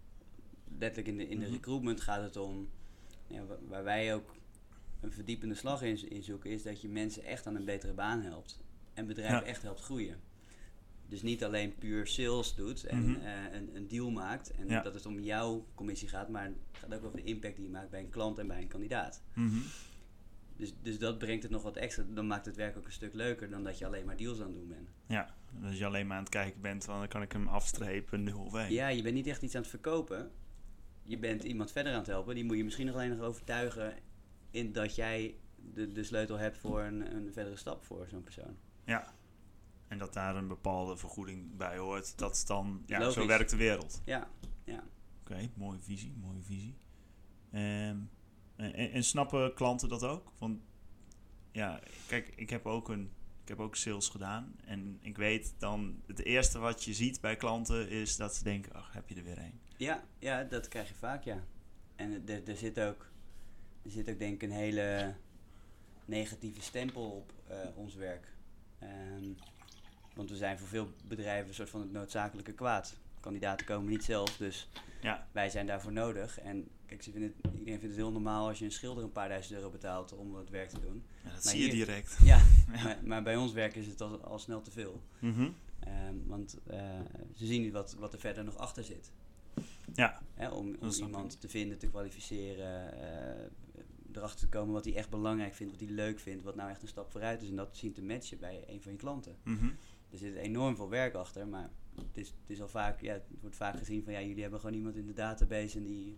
[0.78, 1.54] letterlijk in de, in de Mhm.
[1.54, 2.68] recruitment gaat het om,
[3.26, 4.34] ja, wa- waar wij ook
[5.00, 8.22] een verdiepende slag in, in zoeken, is dat je mensen echt aan een betere baan
[8.22, 8.62] helpt.
[8.94, 9.44] En bedrijven Ja.
[9.44, 10.20] echt helpt groeien.
[11.08, 13.20] Dus niet alleen puur sales doet en Mhm.
[13.20, 14.50] eh, een, een deal maakt.
[14.50, 14.82] En Ja.
[14.82, 17.70] dat het om jouw commissie gaat, maar het gaat ook over de impact die je
[17.70, 19.22] maakt bij een klant en bij een kandidaat.
[19.34, 19.56] Mhm.
[20.60, 22.04] Dus, dus dat brengt het nog wat extra.
[22.08, 24.46] Dan maakt het werk ook een stuk leuker dan dat je alleen maar deals aan
[24.46, 24.88] het doen bent.
[25.06, 28.40] Ja, als je alleen maar aan het kijken bent, dan kan ik hem afstrepen, 0
[28.40, 28.72] of 1.
[28.72, 30.30] Ja, je bent niet echt iets aan het verkopen.
[31.02, 32.34] Je bent iemand verder aan het helpen.
[32.34, 33.94] Die moet je misschien nog alleen nog overtuigen
[34.50, 35.34] in dat jij
[35.74, 38.56] de, de sleutel hebt voor een, een verdere stap voor zo'n persoon.
[38.84, 39.14] Ja.
[39.88, 42.18] En dat daar een bepaalde vergoeding bij hoort.
[42.18, 43.14] Dat is dan, ja, Logisch.
[43.14, 44.02] zo werkt de wereld.
[44.04, 44.30] Ja,
[44.64, 44.84] ja.
[45.20, 46.76] Oké, mooie visie, mooie visie.
[47.50, 47.96] Ehm,
[48.60, 50.32] en, en, en snappen klanten dat ook?
[50.38, 50.60] Want
[51.52, 53.10] ja, kijk, ik heb ook een,
[53.42, 54.54] ik heb ook sales gedaan.
[54.64, 58.72] En ik weet dan, het eerste wat je ziet bij klanten is dat ze denken,
[58.72, 59.60] ach, heb je er weer een.
[59.76, 61.44] Ja, ja, dat krijg je vaak, ja.
[61.96, 63.10] En er, er, zit ook,
[63.82, 65.14] er zit ook denk ik een hele
[66.04, 68.34] negatieve stempel op eh, ons werk.
[68.78, 69.32] Ehm,
[70.14, 72.98] want we zijn voor veel bedrijven een soort van het noodzakelijke kwaad.
[73.20, 74.68] Kandidaten komen niet zelf, dus
[75.00, 76.38] Ja, wij zijn daarvoor nodig.
[76.38, 79.12] En kijk, ze vinden het, iedereen vindt het heel normaal als je een schilder een
[79.12, 81.02] paar duizend euro betaalt om het werk te doen.
[81.24, 82.18] ja dat Maar zie je hier- direct.
[82.24, 82.36] Ja,
[82.74, 82.82] Ja.
[82.84, 85.02] maar, maar bij ons werk is het al, al snel te veel.
[85.18, 85.48] Mhm.
[85.80, 87.00] Ehm, want eh,
[87.36, 89.12] ze zien niet wat, wat er verder nog achter zit.
[89.94, 93.44] Ja, Hè, om om iemand te vinden, te kwalificeren, eh,
[94.12, 96.82] erachter te komen wat hij echt belangrijk vindt, wat hij leuk vindt, wat nou echt
[96.82, 97.48] een stap vooruit is.
[97.48, 99.36] En dat zien te matchen bij een van je klanten.
[99.44, 99.66] mhm.
[100.10, 103.22] Er zit enorm veel werk achter, maar het is, het is al vaak, ja, het
[103.40, 106.16] wordt vaak gezien van ja, jullie hebben gewoon iemand in de database en die,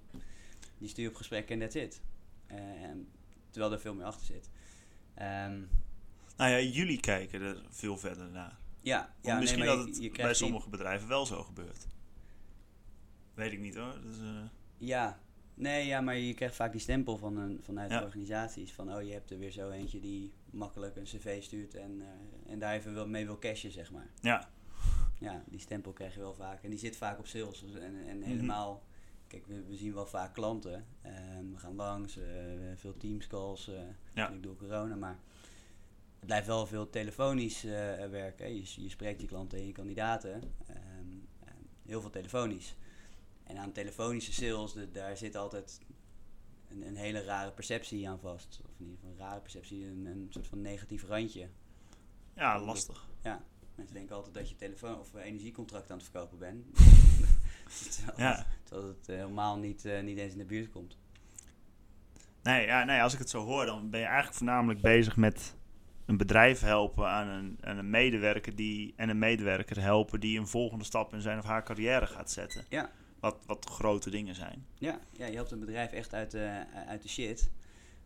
[0.82, 2.00] die stuurt op gesprek en that's it.
[2.46, 3.08] En
[3.50, 4.50] terwijl er veel meer achter zit.
[5.14, 5.60] Ehm,
[6.36, 8.58] Nou ja, jullie kijken er veel verder naar.
[8.80, 11.86] ja, ja misschien nee, dat het je bij die- sommige bedrijven wel zo gebeurt.
[13.34, 14.00] Weet ik niet hoor.
[14.02, 14.42] Dus, eh,
[14.78, 15.18] Ja,
[15.54, 17.98] nee, ja, maar je krijgt vaak die stempel van een, vanuit Ja.
[17.98, 18.72] de organisaties.
[18.72, 22.52] Van, oh, je hebt er weer zo eentje die makkelijk een cv stuurt en, eh,
[22.52, 24.06] en daar even wel mee wil cashen, zeg maar.
[24.20, 24.48] ja,
[25.18, 26.62] Ja, die stempel krijg je wel vaak.
[26.62, 27.62] En die zit vaak op sales.
[27.74, 28.28] En, en Mhm.
[28.28, 28.82] helemaal,
[29.32, 30.86] kijk, we, we zien wel vaak klanten.
[31.02, 32.24] Ehm, we gaan langs, eh,
[32.76, 33.74] veel teams calls, eh
[34.14, 35.18] natuurlijk door corona, maar
[36.18, 37.70] het blijft wel veel telefonisch eh,
[38.10, 38.54] werken.
[38.54, 40.32] Je, je spreekt je klanten en je kandidaten.
[40.66, 40.78] Ehm,
[41.44, 42.74] ehm, heel veel telefonisch.
[43.44, 45.80] En aan telefonische sales, de- daar zit altijd
[46.68, 48.60] een, een hele rare perceptie aan vast.
[48.64, 51.48] Of in ieder geval een rare perceptie, een, een soort van negatief randje.
[52.36, 53.08] ja, lastig.
[53.22, 56.64] Ja, mensen denken altijd dat je telefoon of energiecontract aan het verkopen bent.
[57.96, 58.36] terwijl, Ja.
[58.36, 60.96] het, terwijl het eh, helemaal niet, eh, niet eens in de buurt komt.
[62.42, 65.54] Nee, ja, nee, als ik het zo hoor, dan ben je eigenlijk voornamelijk bezig met
[66.06, 70.46] een bedrijf helpen aan een, aan een medewerker die, en een medewerker helpen die een
[70.46, 72.64] volgende stap in zijn of haar carrière gaat zetten.
[72.68, 72.90] Ja.
[73.20, 74.66] Wat, wat grote dingen zijn.
[74.78, 77.50] Ja, ja, je helpt een bedrijf echt uit de, uit de shit.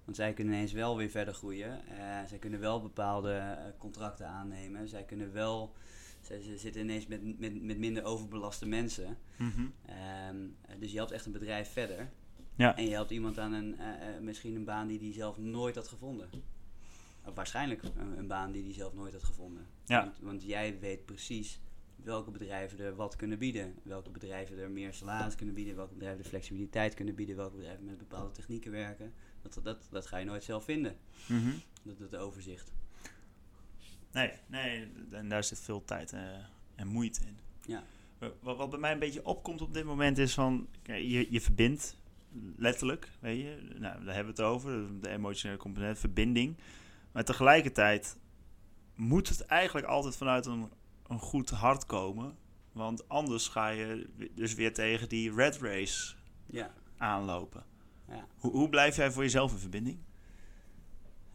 [0.04, 1.80] Want zij kunnen ineens wel weer verder groeien.
[1.88, 4.88] Eh, zij kunnen wel bepaalde eh, contracten aannemen.
[4.88, 5.72] Zij kunnen wel.
[6.26, 9.18] Zij, ze zitten ineens met, met, met minder overbelaste mensen.
[9.36, 9.66] Mhm.
[9.86, 10.36] Ehm,
[10.66, 12.10] eh, dus je helpt echt een bedrijf verder.
[12.54, 12.76] Ja.
[12.76, 15.74] En je helpt iemand aan een, eh, eh, misschien een baan die hij zelf nooit
[15.74, 16.28] had gevonden.
[17.24, 19.66] Of waarschijnlijk een, een baan die hij zelf nooit had gevonden.
[19.84, 20.04] Ja.
[20.04, 21.60] Want, want jij weet precies
[21.96, 23.74] welke bedrijven er wat kunnen bieden.
[23.82, 25.76] Welke bedrijven er meer salaris kunnen bieden.
[25.76, 27.36] Welke bedrijven er flexibiliteit kunnen bieden.
[27.36, 29.12] Welke bedrijven met bepaalde technieken werken.
[29.42, 30.96] Dat, dat, dat ga je nooit zelf vinden.
[31.26, 31.50] Mhm.
[31.82, 32.72] Dat, dat overzicht.
[34.16, 36.20] Nee, nee, en daar zit veel tijd eh,
[36.74, 37.38] en moeite in.
[37.66, 37.82] Ja.
[38.40, 41.96] Wat, wat bij mij een beetje opkomt op dit moment is van, je, je verbindt
[42.56, 43.74] letterlijk, weet je.
[43.78, 46.56] Nou, daar hebben we het over, de emotionele component, verbinding.
[47.12, 48.16] Maar tegelijkertijd
[48.94, 50.70] moet het eigenlijk altijd vanuit een,
[51.06, 52.36] een goed hart komen.
[52.72, 56.14] Want anders ga je dus weer tegen die red race
[56.46, 56.74] Ja.
[56.96, 57.64] aanlopen.
[58.08, 58.26] Ja.
[58.38, 59.98] Hoe, hoe blijf jij voor jezelf in verbinding?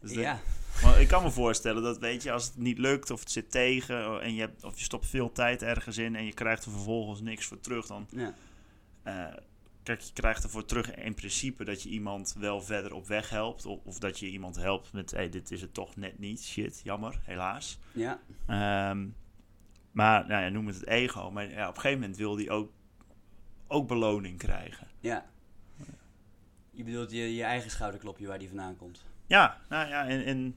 [0.00, 0.40] Dus ja.
[0.82, 3.50] Maar ik kan me voorstellen dat, weet je, als het niet lukt of het zit
[3.50, 6.70] tegen en je hebt, of je stopt veel tijd ergens in en je krijgt er
[6.70, 8.34] vervolgens niks voor terug, dan ja.
[9.02, 9.34] eh,
[9.82, 13.66] kijk, je krijgt ervoor terug in principe dat je iemand wel verder op weg helpt
[13.66, 16.80] of, of dat je iemand helpt met, hey, dit is het toch net niet, shit,
[16.84, 17.78] jammer, helaas.
[17.92, 18.20] Ja.
[18.46, 19.06] Ehm,
[19.92, 22.50] maar, nou ja, noem het het ego, maar ja, op een gegeven moment wil die
[22.50, 22.72] ook,
[23.66, 24.86] ook beloning krijgen.
[25.00, 25.30] Ja.
[26.70, 29.04] Je bedoelt je, je eigen schouderklopje waar die vandaan komt.
[29.26, 30.56] Ja, nou ja, en, en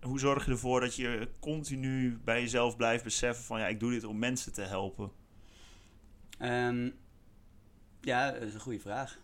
[0.00, 3.90] hoe zorg je ervoor dat je continu bij jezelf blijft beseffen van ja, ik doe
[3.90, 5.10] dit om mensen te helpen.
[6.38, 6.90] Ehm,
[8.00, 9.20] ja, dat is een goede vraag.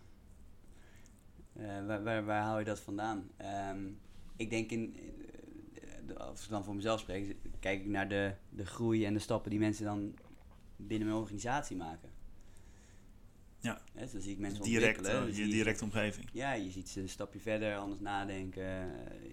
[1.53, 3.29] Eh, waar, waar, waar haal je dat vandaan?
[3.37, 3.87] Ehm,
[4.35, 4.95] ik denk in,
[6.07, 9.19] eh, als ik dan voor mezelf spreek, kijk ik naar de, de groei en de
[9.19, 10.13] stappen die mensen dan
[10.75, 12.09] binnen mijn organisatie maken.
[13.59, 13.81] Ja.
[13.93, 15.33] Dus dan zie ik mensen Direct, ontwikkelen.
[15.33, 16.29] zie je je- directe omgeving.
[16.31, 18.63] Ja, je ziet ze een stapje verder, anders nadenken.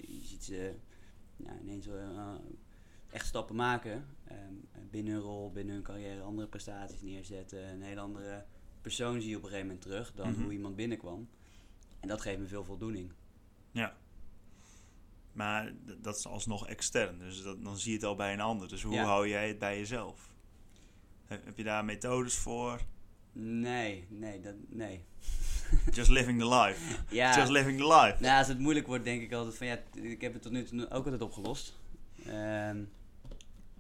[0.01, 0.75] Je ziet ze
[1.37, 2.35] nou, ineens eh,
[3.11, 4.07] echt stappen maken.
[4.25, 4.55] ehm,
[4.91, 7.69] binnen hun rol, binnen hun carrière, andere prestaties neerzetten.
[7.69, 8.45] Een hele andere
[8.81, 10.43] persoon zie je op een gegeven moment terug dan Mhm.
[10.43, 11.29] hoe iemand binnenkwam.
[12.01, 13.13] En dat geeft me veel voldoening.
[15.33, 18.41] Maar d- dat is alsnog extern, dus dat, dan zie je het al bij een
[18.41, 18.69] ander.
[18.69, 19.05] Dus hoe Ja.
[19.05, 20.35] hou jij het bij jezelf?
[21.25, 22.81] Heb heb je daar methodes voor?
[23.33, 25.05] Nee, nee, dat, nee.
[25.93, 26.99] Just living the life.
[27.15, 28.17] Ja, Just living the life.
[28.23, 30.65] nou, als het moeilijk wordt, denk ik altijd van ja, ik heb het tot nu
[30.65, 31.79] toe ook altijd opgelost.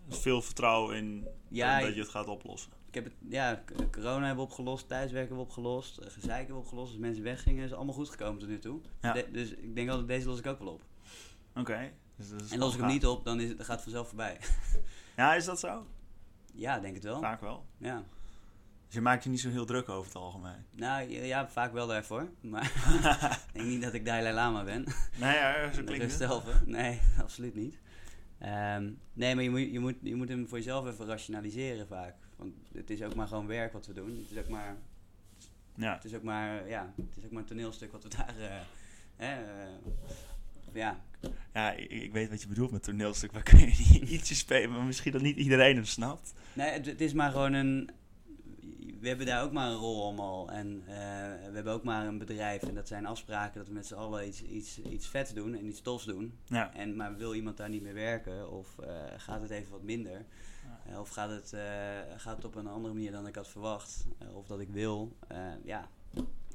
[0.08, 2.72] Dus veel vertrouwen in Ja, dat je het gaat oplossen.
[2.88, 6.54] Ik heb het, ja, corona hebben we opgelost, thuiswerken hebben we opgelost, eh, gezeik hebben
[6.56, 6.90] we opgelost.
[6.90, 8.80] Als mensen weggingen, is allemaal goed gekomen tot nu toe.
[9.00, 9.12] Ja.
[9.12, 10.82] De- dus ik denk altijd, deze los ik ook wel op.
[11.56, 11.92] Oké.
[12.16, 14.38] Dus En los ik hem niet op, dan, is het, dan gaat het vanzelf voorbij.
[15.16, 15.86] Ja, is dat zo?
[16.54, 17.20] ja, denk het wel.
[17.20, 17.64] Vaak wel.
[17.78, 18.04] Ja.
[18.92, 20.64] Dus je maakt je niet zo heel druk over het algemeen.
[20.70, 22.28] Nou, ja, vaak wel daarvoor.
[22.40, 22.64] Maar
[23.46, 24.84] ik denk niet dat ik Dalai Lama ben.
[25.18, 26.66] Nee, ja, zo klinkt het.
[26.66, 27.78] Nee, absoluut niet.
[28.38, 32.14] Ehm, nee, maar je moet, je, moet, je moet hem voor jezelf even rationaliseren vaak.
[32.36, 34.10] Want het is ook maar gewoon werk wat we doen.
[34.10, 34.76] Het is ook maar
[35.74, 35.94] Ja.
[35.94, 38.60] Het is ook maar, ja, het is ook maar een toneelstuk wat we daar, eh,
[39.16, 39.68] hè, eh,
[40.72, 41.00] ja,
[41.52, 43.32] Ja, ik, ik weet wat je bedoelt met toneelstuk.
[43.32, 46.34] Waar kun je niet ietsje spelen, maar misschien dat niet iedereen hem snapt.
[46.52, 47.90] nee, het, het is maar gewoon een,
[49.00, 50.50] we hebben daar ook maar een rol allemaal.
[50.50, 50.94] En eh,
[51.48, 52.62] we hebben ook maar een bedrijf.
[52.62, 55.66] En dat zijn afspraken dat we met z'n allen iets, iets, iets vets doen en
[55.66, 56.38] iets tofs doen.
[56.44, 56.74] Ja.
[56.74, 58.50] En, maar wil iemand daar niet meer werken?
[58.50, 60.24] Of eh, gaat het even wat minder?
[60.64, 60.92] Ja.
[60.92, 61.54] Eh, of gaat het,
[62.16, 64.06] gaat het op een andere manier dan ik had verwacht?
[64.32, 65.16] Of dat ik wil?
[65.64, 65.88] Ja,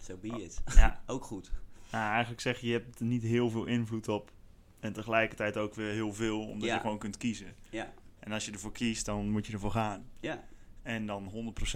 [0.01, 0.61] so be it.
[0.75, 1.01] ja.
[1.05, 1.51] ook goed.
[1.91, 4.31] Nou, eigenlijk zeg je, je hebt er niet heel veel invloed op.
[4.79, 7.55] En tegelijkertijd ook weer heel veel, omdat je gewoon kunt kiezen.
[7.69, 10.05] Ja, En als je ervoor kiest, dan moet je ervoor gaan.
[10.19, 10.43] ja,
[10.87, 11.29] En dan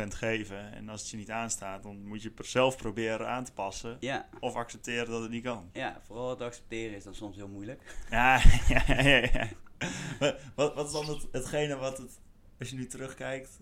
[0.03, 0.73] 100% geven.
[0.73, 3.97] En als het je niet aanstaat, dan moet je zelf proberen aan te passen.
[3.99, 4.29] ja.
[4.39, 5.69] Of accepteren dat het niet kan.
[5.73, 7.81] Ja, vooral het accepteren is dan soms heel moeilijk.
[8.09, 9.27] Ja, ja, ja.
[9.33, 9.47] ja.
[10.55, 12.19] Wat- Wat, is dan het, hetgene wat het,
[12.59, 13.59] als je nu terugkijkt,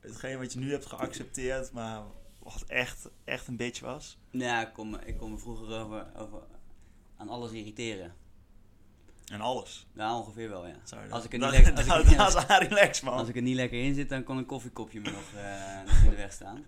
[0.00, 2.02] hetgene wat je nu hebt geaccepteerd, maar
[2.42, 4.18] wat echt, echt een beetje was?
[4.30, 6.42] Ja, ik kon me, ik kon me vroeger over, over
[7.16, 8.14] aan alles irriteren.
[9.30, 9.86] En alles.
[9.94, 10.74] Ja, ongeveer wel, ja.
[11.10, 12.16] Als ik er niet lekker- als ik- dat- ja.
[12.16, 13.14] Dat is Arie Lex, man.
[13.14, 16.02] Als ik er niet lekker in zit, dan kon een koffiekopje me nog, eh, nog
[16.04, 16.64] in de weg staan.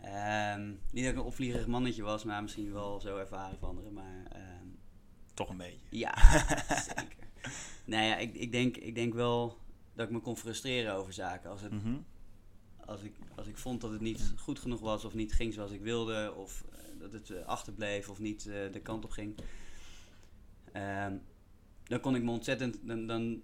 [0.00, 3.92] Ehm, niet dat ik een opvliegerig mannetje was, maar misschien wel zo ervaren van anderen.
[3.92, 4.66] Maar ehm,
[5.34, 5.86] Toch een beetje.
[5.90, 6.14] ja,
[6.96, 7.16] zeker.
[7.84, 9.58] Nou ja, ik, ik, denk, ik denk wel
[9.94, 11.50] dat ik me kon frustreren over zaken.
[11.50, 11.96] Als, het, Mhm.
[12.86, 15.70] als, ik, als ik vond dat het niet goed genoeg was, of niet ging zoals
[15.70, 19.38] ik wilde, of eh, dat het eh, achterbleef, of niet de kant op ging.
[20.72, 21.16] Ehm,
[21.90, 23.40] dan kon ik me ontzettend, dan, dan,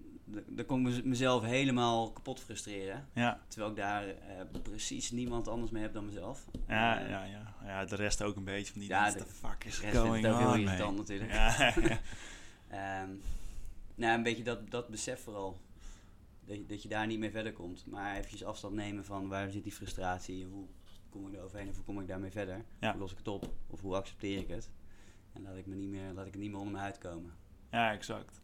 [0.47, 3.07] dan kon ik mez- mezelf helemaal kapot frustreren.
[3.13, 4.15] Ja, Terwijl ik daar eh,
[4.63, 6.45] precies niemand anders mee heb dan mezelf.
[6.67, 7.55] ja, Eh, ja, ja.
[7.65, 10.25] ja, de rest ook een beetje van die, Ja, de fuck is de rest going
[10.25, 11.31] het ook heel irritant natuurlijk.
[11.31, 11.99] Ja, ja.
[13.01, 13.09] Ehm,
[13.95, 15.57] nou, een beetje dat, dat besef vooral.
[16.45, 17.85] Dat je, dat je daar niet meer verder komt.
[17.85, 20.65] Maar eventjes afstand nemen van waar zit die frustratie en hoe
[21.09, 22.65] kom ik er overheen of hoe kom ik daarmee verder.
[22.79, 22.91] Ja.
[22.91, 24.69] Hoe los ik het op of hoe accepteer ik het.
[25.33, 27.31] En laat ik, me niet meer, laat ik het niet meer onder me uitkomen.
[27.77, 28.41] Ja, exact.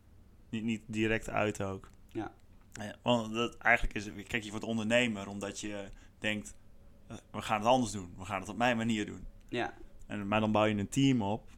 [0.50, 1.92] Niet, niet direct uit ook.
[2.12, 2.32] Ja.
[2.74, 6.56] Ja, want dat, eigenlijk is het, kijk je wordt ondernemer omdat je denkt,
[7.08, 8.14] eh, we gaan het anders doen.
[8.18, 9.26] We gaan het op mijn manier doen.
[9.50, 9.74] Ja,
[10.08, 11.50] En, maar dan bouw je een team op.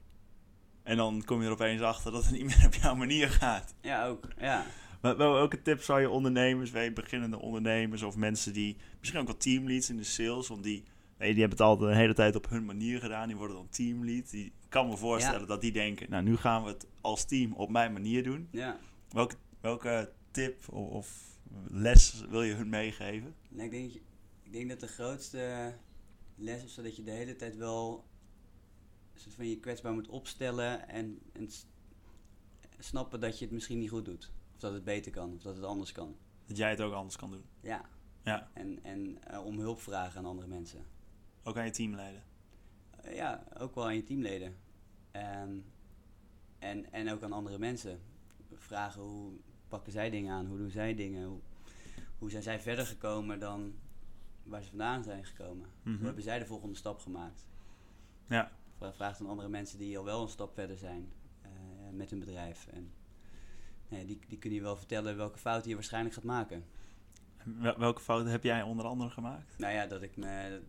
[0.84, 3.76] En dan kom je er opeens achter dat het niet meer op jouw manier gaat.
[3.82, 4.28] ja ook.
[4.38, 4.66] Ja.
[5.02, 9.28] Maar wel- welke tips zou je ondernemers, wij beginnende ondernemers of mensen die misschien ook
[9.28, 10.84] wel teamleads in de sales, want die,
[11.18, 13.70] nee, die hebben het altijd de hele tijd op hun manier gedaan, die worden dan
[13.70, 14.30] teamlead.
[14.30, 15.46] Die kan me voorstellen Ja.
[15.46, 18.48] dat die denken, nou nu gaan we het als team op mijn manier doen.
[18.52, 18.80] ja.
[19.10, 21.38] Welke, welke tip of, of
[21.70, 23.36] les wil je hun meegeven?
[23.50, 23.94] Nou, ik, denk,
[24.44, 25.74] ik denk dat de grootste
[26.36, 28.06] les is dat je de hele tijd wel
[29.14, 31.50] een soort van je kwetsbaar moet opstellen en, en
[32.80, 34.32] snappen dat je het misschien niet goed doet.
[34.54, 36.16] Of dat het beter kan, of dat het anders kan.
[36.48, 37.44] Dat jij het ook anders kan doen.
[37.62, 37.86] Ja.
[38.24, 40.86] Ja, En, en eh, om hulp vragen aan andere mensen.
[41.44, 42.24] ook aan je teamleden.
[43.02, 44.56] Eh, ja, ook wel aan je teamleden.
[45.16, 45.58] Ehm,
[46.60, 48.00] en, en ook aan andere mensen.
[48.54, 49.32] Vragen hoe
[49.68, 51.40] pakken zij dingen aan, hoe doen zij dingen, hoe,
[52.18, 53.74] hoe zijn zij verder gekomen dan
[54.44, 55.68] waar ze vandaan zijn gekomen.
[55.84, 55.96] Mhm.
[55.96, 57.48] Hoe hebben zij de volgende stap gemaakt?
[58.28, 61.50] Ja, Vra- Vraag aan andere mensen die al wel een stap verder zijn eh,
[61.92, 62.68] met hun bedrijf.
[62.68, 62.92] En
[63.88, 66.64] nee, die, die kunnen je wel vertellen welke fouten je waarschijnlijk gaat maken.
[67.44, 69.58] Wel- welke fouten heb jij onder andere gemaakt?
[69.58, 70.62] Nou ja, dat ik me,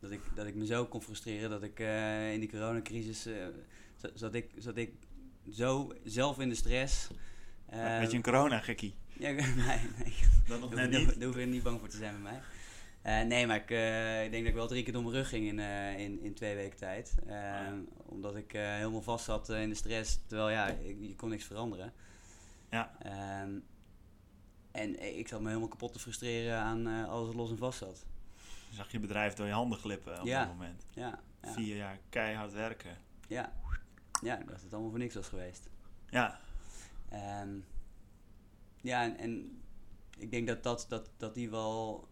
[0.00, 3.46] dat ik, dat ik me zo kon frustreren dat ik eh, in die coronacrisis eh,
[4.14, 4.92] zat, ik, zat ik
[5.52, 7.08] zo zelf in de stress.
[7.66, 8.94] Eh, Met je een corona-gekkie.
[9.12, 9.44] Ja, nee,
[9.98, 10.14] nee.
[10.48, 11.18] Dat nog Daar net hoef- niet.
[11.20, 12.40] daar hoef je niet bang voor te zijn bij mij.
[13.02, 15.28] Eh, nee, maar ik, eh, ik denk dat ik wel drie keer door mijn rug
[15.28, 17.14] ging in, eh, in, in twee weken tijd.
[17.26, 17.72] Eh, ja.
[17.96, 21.92] Omdat ik helemaal vast zat in de stress, terwijl ja, ik, je kon niks veranderen.
[22.70, 22.96] Ja.
[23.02, 23.50] Ehm,
[24.72, 28.04] en ik zat me helemaal kapot te frustreren aan alles wat los en vast zat.
[28.68, 30.38] Je zag je bedrijf door je handen glippen op Ja.
[30.44, 30.86] dat moment.
[30.94, 32.96] Ja, ja, Vier jaar keihard werken.
[33.28, 33.52] ja.
[34.22, 35.68] Ja, dat het allemaal voor niks was geweest.
[36.10, 36.40] Ja,
[37.08, 37.58] Ehm,
[38.80, 39.60] ja, en, en
[40.18, 42.08] ik denk dat, dat, dat, dat die wel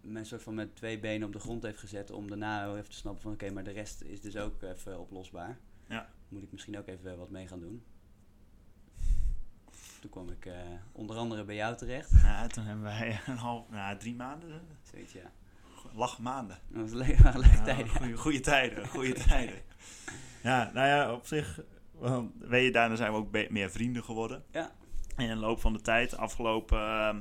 [0.00, 2.96] me soort van met twee benen op de grond heeft gezet om daarna even te
[2.96, 5.58] snappen van oké, maar de rest is dus ook even oplosbaar.
[5.88, 6.08] Ja.
[6.28, 7.82] Moet ik misschien ook even wat mee gaan doen.
[10.00, 10.54] Toen kwam ik eh,
[10.92, 12.10] onder andere bij jou terecht.
[12.10, 15.30] ja toen hebben wij een half, nou, drie maanden, Zoiets, ja.
[15.94, 16.58] lachmaanden.
[16.68, 18.16] Dat was le- waren leuke Ja, tijden.
[18.16, 19.62] goeie tijden, goede tijden.
[20.42, 21.60] Ja, nou ja, op zich,
[21.98, 24.44] wel, weet je, daarna zijn we ook meer vrienden geworden.
[24.52, 24.72] Ja.
[25.16, 27.20] In de loop van de tijd, afgelopen ehm,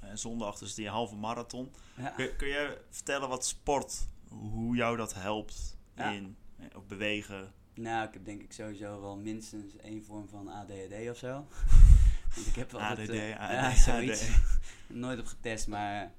[0.00, 1.72] eh, zondag, dus die halve marathon.
[1.96, 2.08] Ja.
[2.08, 6.10] Kun, kun je vertellen wat sport, hoe jou dat helpt Ja.
[6.10, 7.52] in eh, of bewegen?
[7.74, 11.46] Nou, ik heb denk ik sowieso wel minstens één vorm van ADHD of zo.
[12.34, 12.98] Want ik heb altijd...
[12.98, 14.28] ADD, eh, ADD, ja, zoiets.
[14.28, 14.58] ADD.
[14.88, 16.10] Nooit op getest, maar er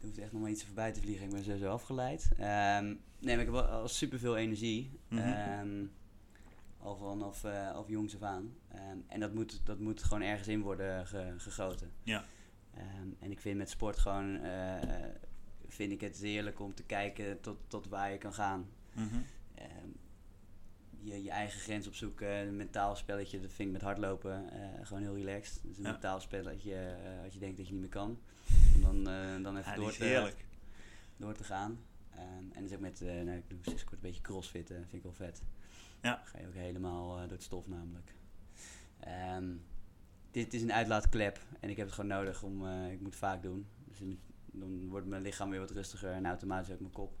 [0.00, 1.24] hoeft echt nog maar iets voorbij te vliegen.
[1.24, 2.28] Ik ben sowieso afgeleid.
[2.38, 2.94] Ehm,
[3.26, 5.00] nee, maar ik heb wel al superveel energie.
[5.08, 5.20] Mhm.
[5.22, 5.84] Ehm,
[6.78, 8.54] al vanaf eh, af jongs af aan.
[8.68, 11.90] Ehm, en dat moet, dat moet gewoon ergens in worden ge- gegoten.
[12.02, 12.24] Ja.
[12.74, 14.36] Ehm, en ik vind met sport gewoon...
[14.36, 15.04] eh,
[15.68, 18.68] vind ik het heerlijk om te kijken tot, tot waar je kan gaan.
[18.92, 19.16] Mhm.
[21.00, 25.02] Je, je eigen grens opzoeken, een mentaal spelletje, dat vind ik met hardlopen eh, gewoon
[25.02, 25.60] heel relaxed.
[25.64, 25.90] Dus een Ja.
[25.90, 28.18] mentaal spelletje als je denkt dat je niet meer kan.
[28.76, 29.04] Om dan,
[29.42, 30.44] dan even Ja, door, te, heerlijk.
[31.16, 31.78] door te gaan.
[32.16, 34.92] Ehm, en dus ook met, eh nou, ik doe sinds kort een beetje crossfitten, vind
[34.92, 35.42] ik wel vet.
[36.02, 36.22] Ja.
[36.24, 38.14] ga je ook helemaal eh, door het stof namelijk.
[39.00, 39.52] Ehm,
[40.30, 43.18] dit is een uitlaatklep en ik heb het gewoon nodig om, eh, ik moet het
[43.18, 43.66] vaak doen.
[43.84, 47.16] Dus dan- wordt mijn lichaam weer wat rustiger en automatisch ook mijn kop.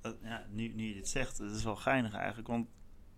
[0.00, 2.48] Dat, ja, nu, nu je dit zegt, het is wel geinig eigenlijk.
[2.48, 2.68] Want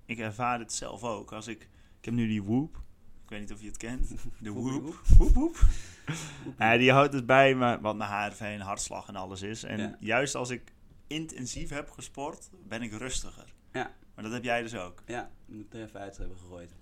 [0.06, 1.32] ik ervaar het zelf ook.
[1.32, 1.62] Als ik,
[1.98, 2.76] ik heb nu die Whoop.
[3.24, 4.08] Ik weet niet of je het kent.
[4.42, 4.94] De Whoop.
[4.94, 5.56] Whoop Whoop.
[6.58, 9.62] Ja, die houdt dus bij me, wat mijn HRV en hartslag en alles is.
[9.62, 9.96] En Ja.
[10.00, 10.72] juist als ik
[11.06, 13.54] intensief heb gesport, ben ik rustiger.
[13.72, 13.94] Ja.
[14.14, 15.02] Maar dat heb jij dus ook.
[15.06, 16.74] Ja, moet er even uit hebben gegooid.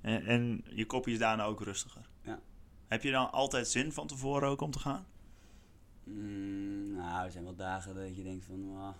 [0.00, 2.08] En, en je kopje is daarna ook rustiger.
[2.22, 2.40] Ja.
[2.88, 5.06] Heb je dan altijd zin van tevoren ook om te gaan?
[6.04, 8.94] Mm, nou, er zijn wel dagen dat je denkt van, ah,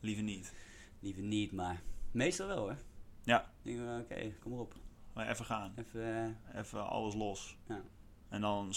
[0.00, 0.52] Liever niet.
[1.00, 2.76] liever niet, maar meestal wel hoor.
[3.24, 3.50] Ja.
[3.62, 4.74] Ik denk, oké, kom op.
[5.14, 5.72] Maar even gaan.
[5.76, 7.56] Even eh, Even alles los.
[7.68, 7.80] Ja.
[8.28, 8.74] En dan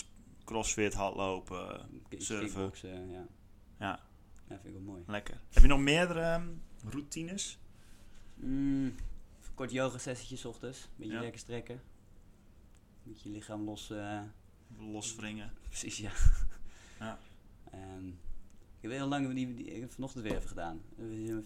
[0.51, 1.89] crossfit, hardlopen.
[2.17, 2.71] Surfen.
[3.09, 3.25] ja.
[3.79, 3.99] Ja,
[4.49, 5.03] Ja, vind ik wel mooi.
[5.07, 5.39] lekker.
[5.51, 6.47] Heb je nog meerdere ehm,
[6.89, 7.59] routines?
[8.35, 8.95] Mm,
[9.53, 10.87] kort yoga sessietjes 's ochtends.
[10.95, 11.19] Beetje Ja.
[11.21, 11.81] lekker strekken.
[13.03, 13.89] Beetje je lichaam los.
[13.89, 14.21] eh,
[14.77, 15.51] Loswringen.
[15.69, 16.11] precies, ja.
[16.99, 17.19] Ja.
[17.71, 18.07] Ehm,
[18.77, 20.81] ik heb heel lang die, die, ik heb vanochtend weer even gedaan.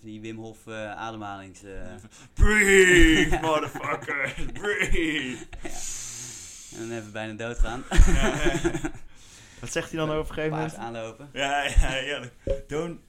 [0.02, 1.62] Die Wim Hof eh, ademhalings.
[1.64, 4.34] Even, Breathe, motherfucker.
[4.54, 5.38] Breathe.
[6.78, 7.84] En dan even bijna dood gaan.
[9.62, 10.76] Wat zegt hij dan over een gegeven moment?
[10.76, 11.30] aanlopen.
[11.34, 12.34] Ja, ja, heerlijk.
[12.68, 13.00] Don't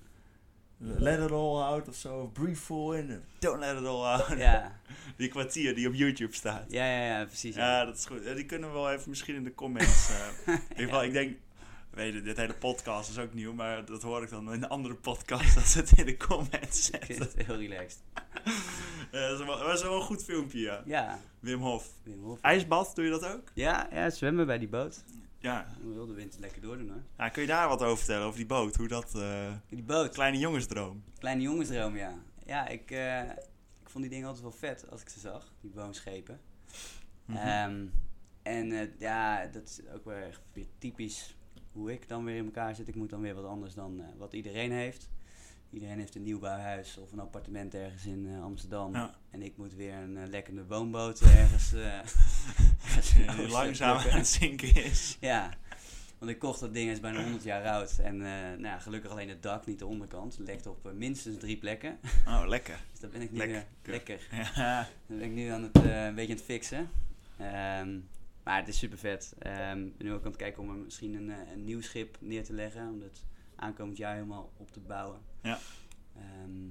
[0.78, 2.26] let it all out of zo.
[2.26, 3.22] Breathe full in.
[3.38, 4.38] Don't let it all out.
[4.38, 4.80] Ja,
[5.16, 6.64] Die kwartier die op YouTube staat.
[6.68, 7.54] ja, ja, ja, precies.
[7.54, 7.78] Ja.
[7.78, 8.24] Ja, dat is goed.
[8.24, 10.10] Ja, Die kunnen we wel even misschien in de comments.
[10.10, 11.36] eh, in ieder geval, ik denk.
[11.90, 14.68] Weet je, dit hele podcast is ook nieuw, maar dat hoor ik dan in een
[14.68, 17.38] andere podcast dat ze het in de comments Ik vind zetten.
[17.38, 17.98] het heel relaxed.
[19.12, 20.82] Ja, dat, is wel, dat is wel een goed filmpje, ja.
[20.84, 21.90] Ja, Wim Hof.
[22.02, 22.40] Wim Hof.
[22.40, 23.50] IJsbad, doe je dat ook?
[23.54, 25.04] Ja, ja, zwemmen bij die boot.
[25.38, 25.66] Ja.
[25.82, 27.02] We wilden de wind lekker doordoen hoor.
[27.18, 27.28] ja.
[27.28, 28.76] Kun je daar wat over vertellen, over die boot?
[28.76, 29.14] Hoe dat...
[29.14, 30.14] eh, Die boot.
[30.14, 31.04] kleine jongensdroom.
[31.18, 32.14] Kleine jongensdroom, ja.
[32.44, 33.20] Ja, ik, eh,
[33.82, 36.40] ik vond die dingen altijd wel vet als ik ze zag, die boomschepen.
[37.24, 37.36] Mhm.
[37.38, 37.86] Ehm,
[38.42, 41.36] en eh, ja, dat is ook weer echt weer typisch
[41.72, 42.88] hoe ik dan weer in elkaar zit.
[42.88, 45.08] Ik moet dan weer wat anders dan eh, wat iedereen heeft.
[45.70, 48.94] Iedereen heeft een nieuwbouwhuis of een appartement ergens in eh, Amsterdam.
[48.94, 49.14] Ja.
[49.30, 51.98] En ik moet weer een uh, lekkende woonboot ergens, eh,
[53.18, 55.16] in Die langzaam aan het zinken is.
[55.20, 55.50] Ja,
[56.18, 57.98] want ik kocht dat ding, het is bijna 100 jaar oud.
[57.98, 60.36] En eh, nou, gelukkig alleen het dak, niet de onderkant.
[60.36, 61.98] Het lekt op eh, minstens drie plekken.
[62.26, 62.78] Oh, lekker.
[62.90, 63.56] Dus dat ben ik nu Lekker.
[63.56, 64.20] eh, lekker.
[64.54, 64.78] Ja.
[65.06, 66.88] Dat ben ik nu aan het, eh, een beetje aan het fixen.
[67.36, 67.98] Ehm,
[68.44, 69.32] maar het is super vet.
[69.38, 72.16] Ik ben nu ook aan het kijken om er misschien een, eh, een nieuw schip
[72.20, 72.88] neer te leggen.
[72.88, 73.24] Om het
[73.56, 75.20] aankomend jaar helemaal op te bouwen.
[75.46, 75.58] Ja.
[76.16, 76.68] Ehm,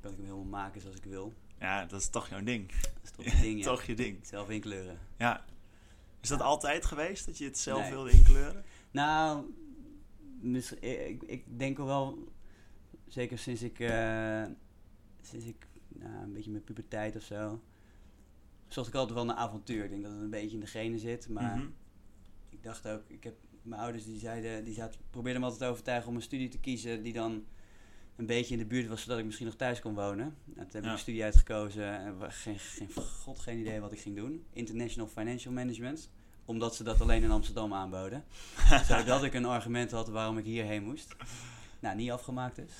[0.00, 1.32] kan ik hem helemaal maken zoals ik wil.
[1.58, 2.70] ja, dat is toch jouw ding.
[2.82, 3.64] Dat is toch een ding, ja.
[3.64, 4.26] Toch je ding.
[4.26, 4.98] Zelf inkleuren.
[5.18, 5.44] Ja.
[6.20, 7.90] Is dat altijd geweest, dat je het zelf Nee.
[7.90, 8.64] wilde inkleuren?
[8.90, 9.44] Nou,
[10.80, 12.32] ik, ik denk wel,
[13.06, 14.44] zeker sinds ik, eh,
[15.22, 17.62] sinds ik nou, een beetje mijn puberteit of zo,
[18.68, 19.84] zocht ik altijd wel een avontuur.
[19.84, 21.66] Ik denk dat het een beetje in de genen zit, maar Mhm.
[22.48, 25.70] ik dacht ook, ik heb mijn ouders die zeiden, die zaten, probeerden me altijd te
[25.72, 27.44] overtuigen om een studie te kiezen die dan
[28.18, 30.36] een beetje in de buurt was, zodat ik misschien nog thuis kon wonen.
[30.44, 32.90] Nou, toen heb ik een studie uitgekozen en geen, geen,
[33.22, 34.46] god geen idee wat ik ging doen.
[34.52, 36.10] International Financial Management,
[36.44, 38.24] omdat ze dat alleen in Amsterdam aanboden.
[38.88, 41.16] zodat ik een argument had waarom ik hierheen moest.
[41.80, 42.72] Nou, niet afgemaakt dus.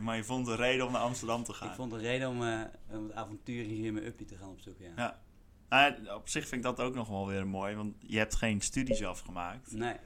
[0.00, 1.68] Maar je vond een reden om naar Amsterdam te gaan.
[1.68, 4.48] Ik vond een reden om, eh, om het avontuur hier in mijn uppie te gaan
[4.48, 4.92] opzoeken, ja.
[4.96, 5.20] Ja.
[5.68, 8.60] Nou, op zich vind ik dat ook nog wel weer mooi, want je hebt geen
[8.60, 9.72] studies afgemaakt.
[9.72, 9.96] Nee,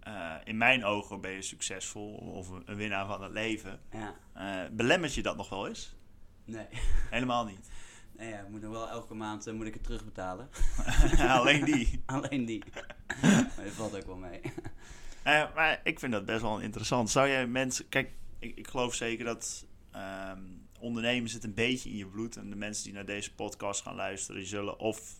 [0.00, 3.80] Eh, in mijn ogen ben je succesvol of een, winnaar van het leven.
[3.92, 5.94] ja, Eh belemmert je dat nog wel eens?
[6.44, 6.66] nee.
[7.10, 7.70] Helemaal niet.
[8.12, 10.48] Nee, ja, ik moet nog wel elke maand eh, moet ik het terugbetalen.
[11.38, 12.02] Alleen die.
[12.06, 12.62] Alleen die.
[13.22, 14.40] maar dat valt ook wel mee.
[15.24, 17.10] Maar ik vind dat best wel interessant.
[17.10, 17.88] Zou jij mensen...
[17.88, 20.42] Kijk, ik, ik geloof zeker dat ehm,
[20.78, 22.36] ondernemen zit een beetje in je bloed.
[22.36, 25.18] En de mensen die naar deze podcast gaan luisteren, die zullen of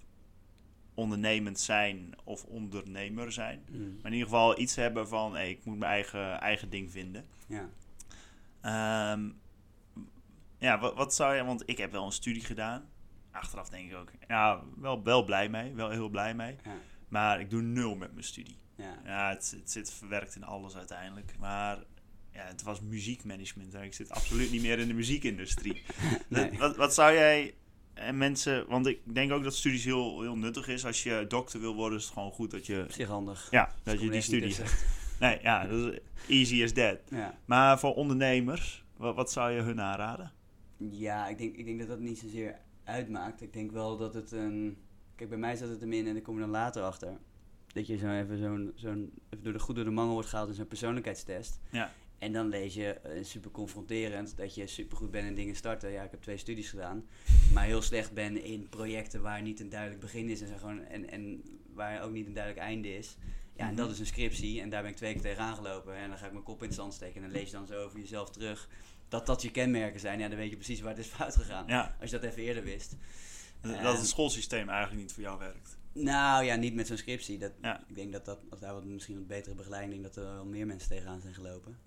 [0.94, 3.64] ondernemend zijn of ondernemer zijn.
[3.70, 6.90] Mm, Maar in ieder geval iets hebben van, hey, ik moet mijn eigen, eigen ding
[6.90, 7.26] vinden.
[7.46, 7.68] Ja.
[8.60, 9.30] Ehm,
[10.58, 11.44] ja, wat, wat zou je...
[11.44, 12.88] Want ik heb wel een studie gedaan.
[13.30, 15.74] Achteraf denk ik ook, ja, wel, wel blij mee.
[15.74, 16.56] Wel heel blij mee.
[16.64, 16.76] Ja.
[17.08, 18.58] Maar ik doe nul met mijn studie.
[18.74, 19.00] Ja.
[19.04, 21.34] Ja, het, het zit verwerkt in alles uiteindelijk.
[21.38, 21.78] Maar
[22.32, 23.74] ja, het was muziekmanagement.
[23.74, 25.82] En ik zit absoluut niet meer in de muziekindustrie.
[26.28, 26.58] Nee.
[26.58, 27.54] Wat, wat zou jij
[27.94, 28.68] en mensen...
[28.68, 30.84] Want ik denk ook dat studies heel, heel nuttig is.
[30.86, 32.82] Als je dokter wil worden, is het gewoon goed dat je...
[32.82, 33.48] Op zich handig.
[33.50, 34.84] Ja, dat je die studie hebt.
[35.20, 36.98] Nee, ja, dat is easy as that.
[37.08, 37.38] Ja.
[37.44, 40.32] Maar voor ondernemers, wat, wat zou je hun aanraden?
[40.90, 43.42] Ja, ik denk, ik denk dat dat niet zozeer uitmaakt.
[43.42, 44.76] Ik denk wel dat het een...
[45.14, 47.18] Kijk, bij mij zat het hem in en daar kom je dan later achter.
[47.72, 50.48] Dat je zo even, zo'n, zo'n, even door de goed door de mangel wordt gehaald
[50.48, 51.60] in zo'n persoonlijkheidstest.
[51.70, 51.92] Ja.
[52.20, 55.90] En dan lees je eh, super confronterend dat je super goed bent in dingen starten.
[55.90, 57.06] Ja, ik heb twee studies gedaan.
[57.52, 60.84] Maar heel slecht ben in projecten waar niet een duidelijk begin is en, zo gewoon,
[60.84, 61.42] en, en
[61.74, 63.16] waar ook niet een duidelijk einde is.
[63.56, 63.76] Ja, en Mhm.
[63.82, 64.60] dat is een scriptie.
[64.60, 65.94] En daar ben ik twee keer tegenaan gelopen.
[65.94, 67.14] En dan ga ik mijn kop in het zand steken.
[67.16, 68.68] En dan lees je dan zo over jezelf terug.
[69.08, 70.18] Dat dat je kenmerken zijn.
[70.18, 71.64] Ja, dan weet je precies waar het is fout gegaan.
[71.66, 72.96] Ja, Als je dat even eerder wist.
[73.60, 75.78] dat dat het schoolsysteem eigenlijk niet voor jou werkt.
[75.92, 77.38] Nou ja, niet met zo'n scriptie.
[77.38, 77.84] Dat, Ja.
[77.88, 80.66] Ik denk dat, dat als daar wat, misschien wat betere begeleiding, dat er wel meer
[80.66, 81.78] mensen tegenaan zijn gelopen.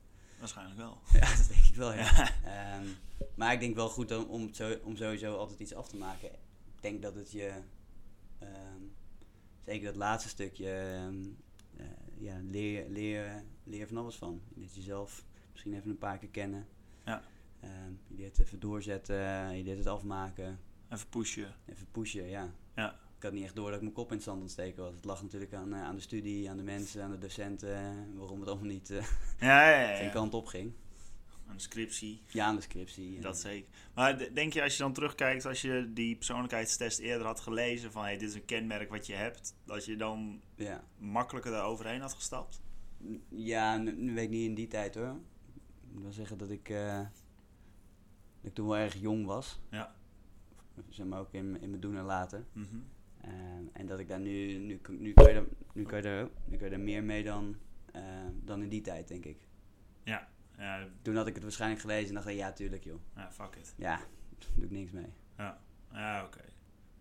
[0.44, 0.98] Waarschijnlijk wel.
[1.20, 2.12] Ja, dat denk ik wel, ja.
[2.18, 2.32] Ja.
[2.44, 2.88] Ehm,
[3.36, 5.98] maar ik denk wel goed om, om, het zo, om sowieso altijd iets af te
[5.98, 6.32] maken.
[6.76, 7.54] Ik denk dat het je,
[8.40, 8.82] ehm,
[9.66, 11.24] zeker dat laatste stukje, ehm,
[11.78, 11.86] eh,
[12.18, 14.42] ja, leer, leer, leer van alles van.
[14.54, 16.68] Je leert jezelf misschien even een paar keer kennen.
[17.06, 17.24] Ja.
[18.08, 20.60] Je leert even doorzetten, je leert het afmaken.
[20.90, 21.56] Even pushen.
[21.66, 22.54] Even pushen, ja.
[22.76, 23.00] Ja.
[23.24, 24.94] Ik had niet echt door dat ik mijn kop in het zand ontsteken was.
[24.96, 28.18] Het lag natuurlijk aan, eh, aan de studie, aan de mensen, aan de docenten, eh,
[28.18, 29.06] waarom het allemaal niet eh,
[29.40, 29.96] Ja, ja, ja.
[29.96, 30.12] geen ja.
[30.12, 30.74] kant op ging.
[31.48, 33.16] Een scriptie, Ja, aan de scriptie.
[33.16, 33.70] en- dat zeker.
[33.94, 38.04] Maar denk je als je dan terugkijkt, als je die persoonlijkheidstest eerder had gelezen van
[38.04, 42.02] hey, dit is een kenmerk wat je hebt, dat je dan Ja, makkelijker daar overheen
[42.02, 42.62] had gestapt?
[43.30, 45.16] ja nu, weet ik niet in die tijd hoor.
[45.94, 47.08] Ik wil zeggen dat ik, eh, dat
[48.42, 49.60] ik toen wel erg jong was.
[49.72, 49.96] Ja.
[50.90, 52.48] Zeg maar ook in, in mijn doen en laten.
[52.54, 52.78] Mhm.
[53.24, 56.28] Ehm, en dat ik daar nu, nu, nu, kan je daar, nu, kan je daar,
[56.46, 57.56] nu kan je daar meer mee dan,
[57.92, 58.02] eh,
[58.44, 59.48] dan in die tijd, denk ik.
[60.04, 63.00] Ja, ja, Toen had ik het waarschijnlijk gelezen en dacht ik, ja, tuurlijk joh.
[63.16, 63.74] ja, fuck it.
[63.78, 64.00] Ja,
[64.56, 65.14] doe ik niks mee.
[65.92, 66.42] Ja, oké.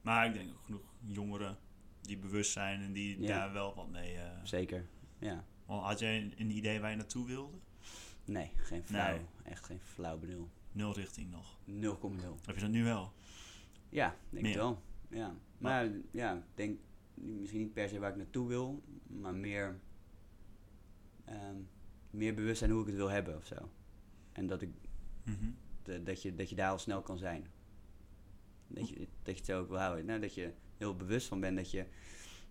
[0.02, 1.58] Maar ik denk ook genoeg jongeren
[2.00, 3.26] die bewust zijn en die Ja.
[3.26, 4.14] daar wel wat mee...
[4.16, 4.86] eh, Zeker,
[5.18, 5.44] ja.
[5.66, 7.56] want had jij een, een idee waar je naartoe wilde?
[8.24, 9.12] Nee, geen flauw.
[9.16, 9.24] Nee.
[9.44, 10.50] Echt geen flauw benul.
[10.72, 11.58] Nul richting nog.
[11.66, 12.44] 0,0.
[12.46, 13.12] Heb je dat nu wel?
[13.88, 14.82] Ja, denk ik wel.
[15.12, 15.34] Ja.
[15.58, 16.78] Maar ja, ik denk
[17.14, 19.80] misschien niet per se waar ik naartoe wil, maar meer,
[21.24, 21.56] ehm,
[22.10, 23.68] meer bewust zijn hoe ik het wil hebben of zo.
[24.32, 24.70] En dat, ik,
[25.24, 25.50] Mhm.
[25.82, 27.46] de- dat, je, dat je daar al snel kan zijn.
[28.68, 30.04] Dat je, dat je het zo ook wil houden.
[30.04, 31.86] Nou, dat je heel bewust van bent dat je,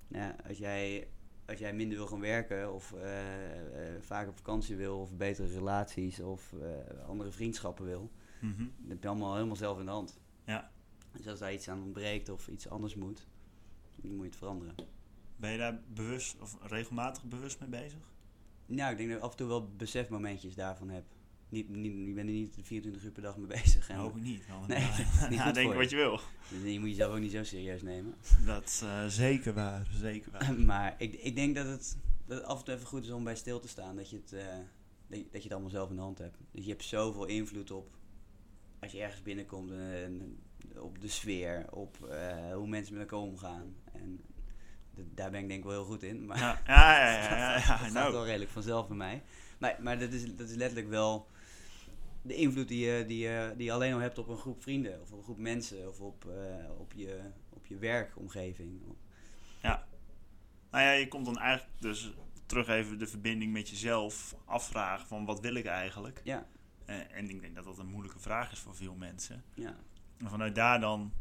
[0.08, 1.08] nou, als jij,
[1.46, 5.48] als jij minder wil gaan werken of eh, eh, vaak op vakantie wil of betere
[5.54, 8.64] relaties of eh, andere vriendschappen wil, Mhm.
[8.78, 10.20] dat heb je allemaal helemaal zelf in de hand.
[10.46, 10.72] Ja.
[11.12, 13.28] Dus als daar iets aan ontbreekt of iets anders moet,
[13.96, 14.76] dan moet je het veranderen.
[15.36, 18.00] Ben je daar bewust of regelmatig bewust mee bezig?
[18.66, 21.04] Nou, ik denk dat ik af en toe wel besefmomentjes daarvan heb.
[21.50, 23.90] Niet, niet, ik ben er niet 24 uur per dag mee bezig.
[23.90, 24.44] En, Hoop ik niet.
[24.68, 24.80] Nee,
[25.30, 26.20] ja, niet denk wat je wil.
[26.50, 28.16] Dus je moet jezelf ook niet zo serieus nemen.
[28.46, 30.60] Dat is eh, zeker waar, zeker waar.
[30.74, 33.24] maar ik, ik denk dat het, dat het af en toe even goed is om
[33.24, 33.96] bij stil te staan.
[33.96, 34.46] Dat je, het, eh,
[35.08, 36.38] dat, je, dat je het allemaal zelf in de hand hebt.
[36.52, 37.98] Dus je hebt zoveel invloed op
[38.80, 39.72] als je ergens binnenkomt.
[39.72, 40.40] En, en
[40.76, 43.76] op de sfeer, op eh, hoe mensen met elkaar omgaan.
[43.92, 44.22] En
[44.96, 46.26] daar ben ik denk ik wel heel goed in.
[46.26, 48.12] Maar Ja, ja, ja, ja, ja, ja, dat gaat know.
[48.12, 49.24] wel redelijk vanzelf bij mij.
[49.58, 51.28] Maar, maar dat, is, dat is letterlijk wel
[52.22, 55.02] de invloed die je, die, je, die je alleen al hebt op een groep vrienden.
[55.02, 55.88] Of op een groep mensen.
[55.88, 58.82] Of op, eh, op, je, op je werkomgeving.
[60.72, 62.14] Nou ja, je komt dan eigenlijk dus
[62.46, 66.22] terug even de verbinding met jezelf afvragen van wat wil ik eigenlijk?
[66.24, 66.48] Ja,
[66.86, 69.44] Eh, en ik denk dat dat een moeilijke vraag is voor veel mensen.
[69.54, 69.76] ja.
[70.24, 71.12] En vanuit daar dan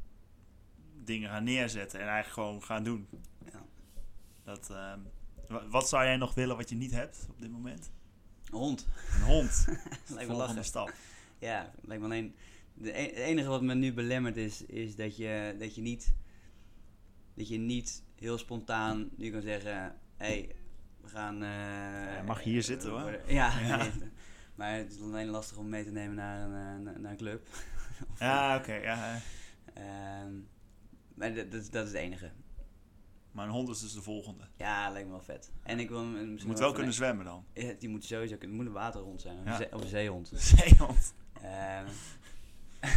[1.04, 3.08] dingen gaan neerzetten en eigenlijk gewoon gaan doen.
[3.52, 3.62] ja.
[4.44, 4.98] Dat, ehm,
[5.48, 7.90] wa- wat zou jij nog willen wat je niet hebt op dit moment?
[8.50, 8.86] Een hond.
[9.14, 9.64] Een hond.
[9.68, 10.64] Lijkt me Volgende lachen.
[10.64, 10.92] stap.
[11.38, 12.34] Ja, lijkt me alleen...
[12.74, 16.12] de e- Het enige wat me nu belemmert is, is dat, je, dat, je niet,
[17.34, 19.72] dat je niet heel spontaan nu kan zeggen...
[20.16, 20.54] Hé, hey,
[21.00, 21.34] we gaan...
[21.42, 21.48] eh,
[22.14, 23.00] Ja, mag je hier zitten, hoor.
[23.02, 23.76] worden- Ja, Ja.
[23.76, 23.90] nee,
[24.54, 27.46] maar het is alleen lastig om mee te nemen naar een, eh, naar een club.
[28.18, 28.74] Ja, oké.
[28.74, 29.20] ja.
[29.74, 30.32] Ehm,
[31.14, 32.30] maar dat, dat, is- dat is het enige.
[33.32, 34.44] Maar een hond is dus de volgende.
[34.56, 35.52] Ja, lijkt me wel vet.
[35.62, 37.44] En ik wil misschien moet wel kunnen zwemmen dan.
[37.52, 38.56] Ja, die moet sowieso kunnen.
[38.56, 39.38] Het moet een waterhond zijn.
[39.38, 39.50] Of, Ja.
[39.52, 40.30] een, zee- of een zeehond.
[40.56, 41.14] Zeehond.
[41.42, 41.86] Ehm,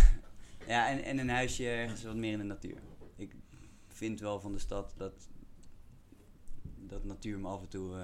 [0.74, 2.78] ja, en, en een huisje ergens wat meer in de natuur.
[3.16, 3.36] Ik
[3.88, 5.28] vind wel van de stad dat,
[6.80, 8.00] dat natuur me af en toe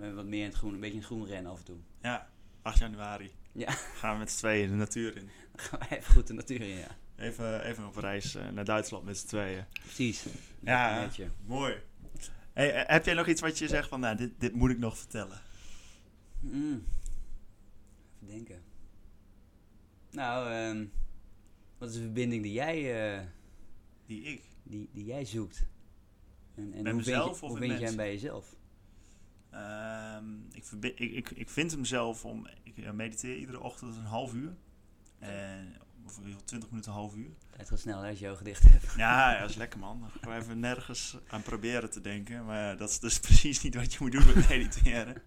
[0.00, 1.76] eh, wat meer in het groen, een beetje in het groen rennen af en toe.
[2.02, 2.28] Ja,
[2.62, 3.30] 8 januari.
[3.52, 3.70] Ja.
[3.70, 5.28] Gaan we met z'n tweeën de natuur in.
[5.60, 6.96] Gaan even goed de natuur in, ja.
[7.16, 9.66] Even, even op reis eh, naar Duitsland met z'n tweeven.
[9.82, 10.26] Precies.
[10.60, 11.08] Ja.
[11.46, 11.74] Mooi.
[12.52, 14.78] Hey, eh, heb jij nog iets wat je zegt van, nou, dit, dit moet ik
[14.78, 15.40] nog vertellen?
[16.40, 16.84] Mm.
[18.14, 18.62] Even denken.
[20.10, 20.86] Nou, ehm,
[21.78, 23.24] wat is de verbinding die jij, eh,
[24.06, 24.42] Die ik.
[24.62, 25.66] die, die jij zoekt?
[26.54, 27.96] En, en Bij hoe mezelf je, of hoe vind mensen?
[27.96, 28.56] bij jezelf?
[29.50, 32.48] Ehm, ik, ik, ik, ik vind hem zelf om.
[32.62, 34.56] Ik mediteer iedere ochtend een half uur.
[35.18, 37.30] En, of in ieder geval 20 minuten, een half uur.
[37.56, 38.94] Het gaat snel hè, als je ogen dicht hebt.
[38.96, 40.10] Ja, ja, dat is lekker man.
[40.20, 42.44] We even nergens aan proberen te denken.
[42.44, 45.22] Maar dat is dus precies niet wat je moet doen met mediteren.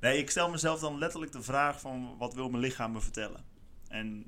[0.00, 3.44] Nee, ik stel mezelf dan letterlijk de vraag van wat wil mijn lichaam me vertellen?
[3.88, 4.26] En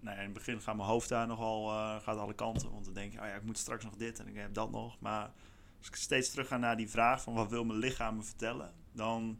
[0.00, 2.70] nou ja, in het begin gaat mijn hoofd daar nogal eh, gaat alle kanten.
[2.70, 4.70] Want dan denk je, oh ja, ik moet straks nog dit en ik heb dat
[4.70, 5.00] nog.
[5.00, 5.30] Maar
[5.78, 8.72] als ik steeds terug ga naar die vraag van wat wil mijn lichaam me vertellen?
[8.92, 9.38] Dan,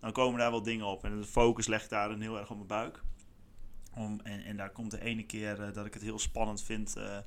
[0.00, 1.04] dan komen daar wel dingen op.
[1.04, 3.02] En de focus ligt daar dan heel erg op mijn buik.
[3.94, 6.96] Om, en, en daar komt de ene keer eh, dat ik het heel spannend vind...
[6.96, 7.18] eh,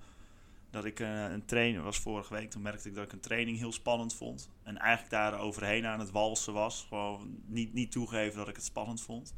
[0.69, 2.49] dat ik eh, een trainer was vorige week.
[2.49, 4.49] Toen merkte ik dat ik een training heel spannend vond.
[4.63, 6.85] En eigenlijk daar overheen aan het walsen was.
[6.87, 9.35] Gewoon niet, niet toegeven dat ik het spannend vond.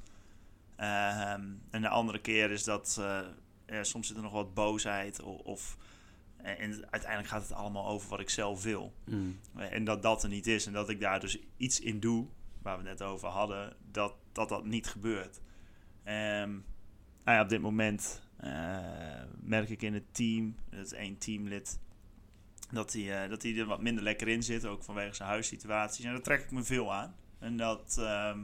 [0.76, 3.02] Ehm, en de andere keer is dat
[3.66, 5.22] ja, soms zit er nog wat boosheid.
[5.22, 5.78] Of, of,
[6.38, 8.94] en, uiteindelijk gaat het allemaal over wat ik zelf wil.
[9.06, 9.40] Mm.
[9.56, 10.66] En dat dat er niet is.
[10.66, 12.28] En dat ik daar dus iets in doe,
[12.62, 15.42] waar we het net over hadden, dat dat, dat niet gebeurt.
[16.04, 16.58] Ehm,
[17.30, 18.78] nou ja, op dit moment eh,
[19.42, 21.80] merk ik in het team, het is één teamlid,
[22.72, 26.06] dat hij, eh, dat hij er wat minder lekker in zit, ook vanwege zijn huissituaties.
[26.06, 27.16] En daar trek ik me veel aan.
[27.40, 27.96] En dat.
[28.00, 28.40] ehm,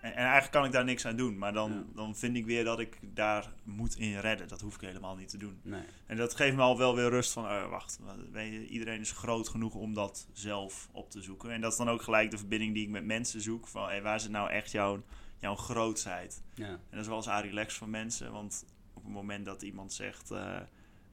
[0.00, 1.84] en, en eigenlijk kan ik daar niks aan doen, maar dan, Ja.
[1.94, 4.48] dan vind ik weer dat ik daar moet in redden.
[4.48, 5.60] Dat hoef ik helemaal niet te doen.
[5.62, 5.82] Nee.
[6.06, 7.98] En dat geeft me al wel weer rust van, eh, wacht,
[8.32, 11.50] je, iedereen is groot genoeg om dat zelf op te zoeken.
[11.50, 13.66] En dat is dan ook gelijk de verbinding die ik met mensen zoek.
[13.68, 15.02] Van, hey, waar zit nou echt jouw,
[15.40, 16.42] jouw grootheid?
[16.54, 16.66] Ja.
[16.68, 18.64] En dat is wel eens aan relax van mensen, want
[18.94, 20.38] op het moment dat iemand zegt, eh,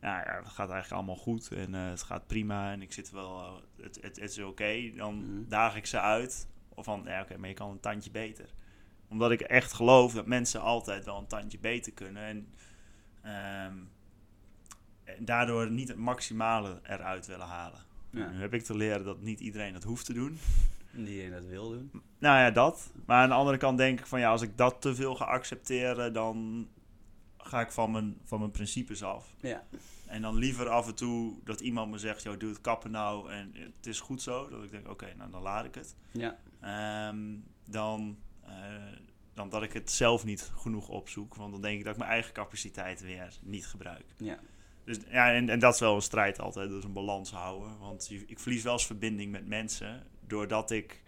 [0.01, 3.11] ja, ja, het gaat eigenlijk allemaal goed en eh, het gaat prima en ik zit
[3.11, 5.47] wel, eh, het, het, het is oké, dan Mhm.
[5.49, 6.47] daag ik ze uit.
[6.69, 8.49] Of van, ja oké, maar je kan een tandje beter.
[9.07, 12.23] Omdat ik echt geloof dat mensen altijd wel een tandje beter kunnen.
[12.23, 12.47] En,
[13.21, 13.77] ehm,
[15.03, 17.79] en daardoor niet het maximale eruit willen halen.
[18.09, 18.29] Ja.
[18.29, 20.37] Nu heb ik te leren dat niet iedereen dat hoeft te doen.
[20.95, 21.91] Die dat wil doen.
[22.19, 22.91] Nou ja, dat.
[23.05, 25.25] Maar aan de andere kant denk ik van ja, als ik dat te veel ga
[25.25, 26.67] accepteren, dan
[27.37, 29.35] ga ik van mijn, van mijn principes af.
[29.39, 29.63] Ja.
[30.05, 33.31] En dan liever af en toe dat iemand me zegt, joh, doe het kappen nou
[33.31, 34.49] en het is goed zo.
[34.49, 35.95] Dat ik denk, oké, nou dan laat ik het.
[36.11, 36.37] Ja.
[36.61, 37.17] Ehm,
[37.69, 38.53] dan, eh,
[39.33, 41.35] dan dat ik het zelf niet genoeg opzoek.
[41.35, 44.05] Want dan denk ik dat ik mijn eigen capaciteit weer niet gebruik.
[44.17, 44.39] Ja.
[44.83, 46.69] Dus ja, en, en dat is wel een strijd altijd.
[46.69, 47.77] Dus een balans houden.
[47.79, 50.03] Want je- ik verlies wel eens verbinding met mensen.
[50.27, 51.03] Doordat ik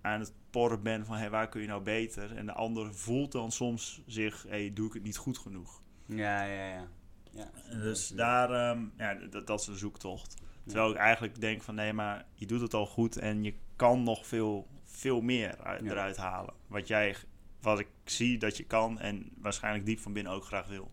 [0.00, 2.36] aan het porren ben van hey, waar kun je nou beter?
[2.36, 5.82] En de ander voelt dan soms zich, hey, doe ik het niet goed genoeg?
[6.06, 6.88] Ja, ja, ja.
[7.30, 7.50] ja.
[7.70, 10.36] Dus daar, ehm, ja, dat, dat is een zoektocht.
[10.66, 14.02] Terwijl ik eigenlijk denk van nee, maar je doet het al goed en je kan
[14.02, 15.90] nog veel, veel meer uit, Ja.
[15.90, 16.54] eruit halen.
[16.66, 17.16] Wat jij,
[17.60, 20.92] wat ik zie dat je kan en waarschijnlijk diep van binnen ook graag wil.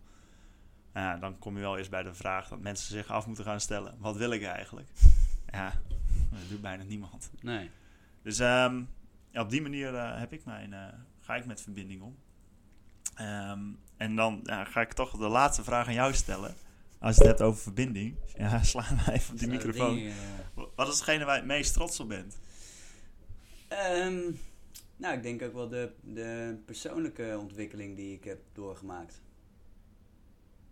[0.94, 3.60] Ja, dan kom je wel eerst bij de vraag dat mensen zich af moeten gaan
[3.60, 3.96] stellen.
[4.00, 4.90] Wat wil ik eigenlijk?
[5.52, 5.74] Ja,
[6.30, 7.30] dat doet bijna niemand.
[7.42, 7.70] Nee.
[8.22, 8.84] Dus ehm,
[9.30, 10.88] ja, op die manier eh, heb ik mijn, eh,
[11.20, 12.16] ga ik met verbinding om.
[13.16, 13.60] Ehm,
[13.98, 16.56] en dan ja, ga ik toch de laatste vraag aan jou stellen.
[17.00, 18.16] Als je het hebt over verbinding.
[18.38, 19.96] Ja, sla maar even op die microfoon.
[19.96, 20.14] ding,
[20.76, 22.38] Wat is hetgene waar je het meest trots op bent?
[23.68, 24.22] Ehm,
[24.98, 29.22] nou, ik denk ook wel de, de persoonlijke ontwikkeling die ik heb doorgemaakt.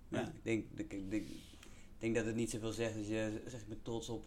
[0.08, 0.26] Ja, Ja.
[0.28, 3.62] ik denk, ik, ik denk, ik denk dat het niet zoveel zegt als je zegt
[3.64, 4.26] ik ben trots op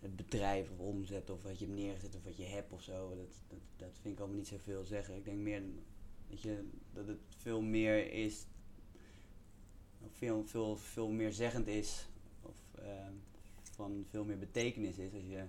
[0.00, 3.08] het bedrijf of omzet of wat je hebt neergezet of wat je hebt of zo.
[3.08, 5.16] Dat, dat, dat vind ik allemaal niet zoveel zeggen.
[5.16, 5.62] Ik denk meer
[6.28, 8.46] dat, je, dat het veel meer is,
[10.00, 12.08] of veel, veel, veel meer zeggend is
[12.42, 13.12] of ehm,
[13.62, 15.44] van veel meer betekenis is als je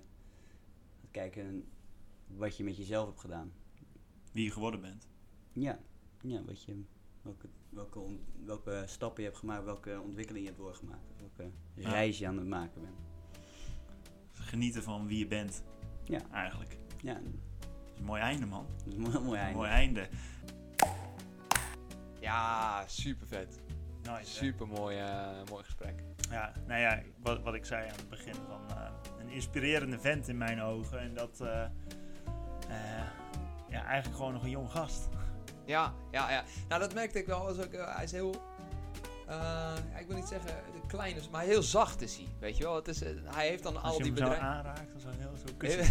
[1.00, 1.64] gaat kijken
[2.26, 3.52] wat je met jezelf hebt gedaan.
[4.32, 5.08] Wie je geworden bent?
[5.52, 5.80] Ja,
[6.22, 6.82] ja wat je,
[7.22, 8.00] welke, welke,
[8.44, 12.46] welke stappen je hebt gemaakt, welke ontwikkeling je hebt doorgemaakt, welke reis je aan het
[12.46, 13.17] maken bent.
[14.48, 15.62] Genieten van wie je bent.
[16.04, 16.20] Ja.
[16.32, 16.78] Eigenlijk.
[17.00, 17.22] Ja, Dat
[17.94, 18.66] is een mooi einde, man.
[18.84, 19.56] dat is een mooi, einde.
[19.56, 20.08] mooi einde.
[22.20, 23.60] Ja, super vet.
[24.02, 24.24] Nice.
[24.34, 24.96] Super mooi,
[25.50, 26.02] mooi gesprek.
[26.30, 30.28] Ja, nou ja, wat, wat ik zei aan het begin van eh, een inspirerende vent
[30.28, 31.00] in mijn ogen.
[31.00, 31.70] En dat eh, eh,
[33.68, 35.08] ja, eigenlijk gewoon nog een jong gast.
[35.66, 36.44] Ja, ja, ja.
[36.68, 37.46] Nou, dat merkte ik wel.
[37.46, 38.34] Als ook, eh, hij is heel.
[39.28, 42.26] Eh, ik wil niet zeggen de klein is, maar heel zacht is hij.
[42.38, 42.74] Weet je wel?
[42.74, 44.40] Het is, eh, hij heeft dan Als al die bedrijven.
[44.42, 45.86] aanraakt, dan zo heel zo kussen.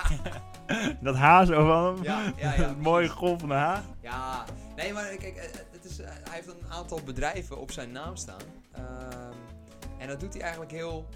[1.06, 2.02] dat haar zo van hem.
[2.04, 3.18] Ja, ja, ja, Dat mooie precies.
[3.18, 3.82] golvende haar.
[4.00, 4.44] Ja,
[4.76, 8.40] nee, maar kijk, eh, het is, hij heeft een aantal bedrijven op zijn naam staan.
[8.72, 9.32] Ehm,
[9.98, 11.06] en dat doet hij eigenlijk heel.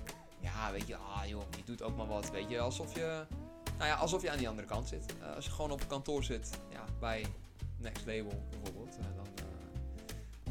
[0.41, 2.31] Ja, weet je, ah joh, je doet ook maar wat.
[2.31, 3.25] Weet je, alsof je.
[3.79, 5.15] Nou ja, alsof je aan die andere kant zit.
[5.35, 7.27] Als je gewoon op kantoor zit, ja, bij
[7.79, 8.97] Next Label bijvoorbeeld,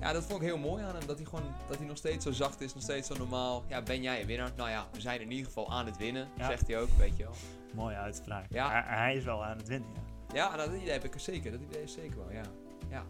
[0.04, 1.08] Ja, dat vond ik heel mooi aan hem.
[1.08, 3.64] Dat hij gewoon dat hij nog steeds zo zacht is, nog steeds zo normaal.
[3.68, 4.51] Ja, ben jij een winnaar?
[4.56, 6.45] Nou ja, we zijn in ieder geval aan het winnen, Ja.
[6.47, 7.34] zegt hij ook, weet je wel.
[7.74, 8.45] Mooie uitspraak.
[8.49, 8.70] Ja.
[8.70, 10.01] Hij, hij is wel aan het winnen, ja.
[10.34, 11.51] Ja, dat idee heb ik er zeker.
[11.51, 12.41] Dat idee is zeker wel, ja.
[12.89, 13.04] Ja,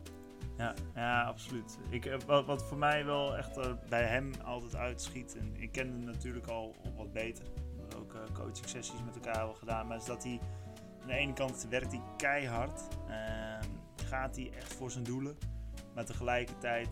[0.58, 1.78] Ja, ja absoluut.
[1.89, 5.72] Ik, eh, wat, wat voor mij wel echt eh, bij hem altijd uitschiet, en ik
[5.72, 7.46] ken hem natuurlijk al wat beter,
[7.89, 10.39] we ook eh, coaching sessies met elkaar hebben gedaan, maar is dat hij
[11.02, 13.70] aan de ene kant werkt hij keihard, ehm,
[14.06, 15.38] gaat hij echt voor zijn doelen,
[15.96, 16.88] maar tegelijkertijd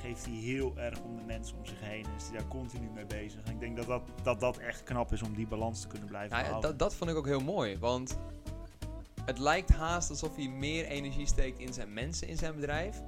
[0.00, 2.88] geeft hij heel erg om de mensen om zich heen en is hij daar continu
[2.94, 3.40] mee bezig.
[3.44, 6.08] En ik denk dat dat, dat, dat echt knap is om die balans te kunnen
[6.08, 6.70] blijven Nou ja, behouden.
[6.78, 7.78] dat, dat vond ik ook heel mooi.
[7.78, 8.18] Want
[9.24, 13.02] het lijkt haast alsof hij meer energie steekt in zijn mensen in zijn bedrijf.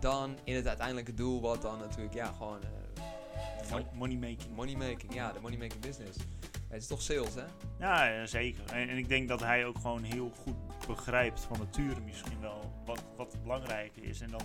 [0.00, 2.58] Dan in het uiteindelijke doel, wat dan natuurlijk, ja, gewoon
[3.70, 4.54] Mon- Money making.
[4.56, 5.14] money making.
[5.14, 6.16] Ja, de money making business.
[6.68, 7.44] Het is toch sales, hè?
[7.78, 8.64] Ja, ja, zeker.
[8.72, 10.54] En, en ik denk dat hij ook gewoon heel goed
[10.86, 12.65] begrijpt van nature misschien wel
[13.46, 14.20] wat, wat belangrijk is.
[14.20, 14.40] En dan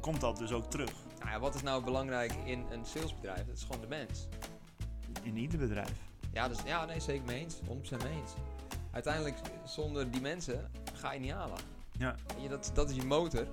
[0.00, 3.46] komt dat dus ook terug Nou ja, wat is nou belangrijk in een salesbedrijf?
[3.46, 4.26] Dat is gewoon de mens.
[5.22, 5.92] in ieder bedrijf.
[6.32, 7.54] Ja, dus, ja nee, zeker mee eens.
[7.56, 7.62] 100%
[8.02, 8.32] mee eens.
[8.90, 11.58] Uiteindelijk, zonder die mensen, ga je niet halen.
[11.98, 12.14] Ja.
[12.40, 13.46] Je, dat, dat is je motor.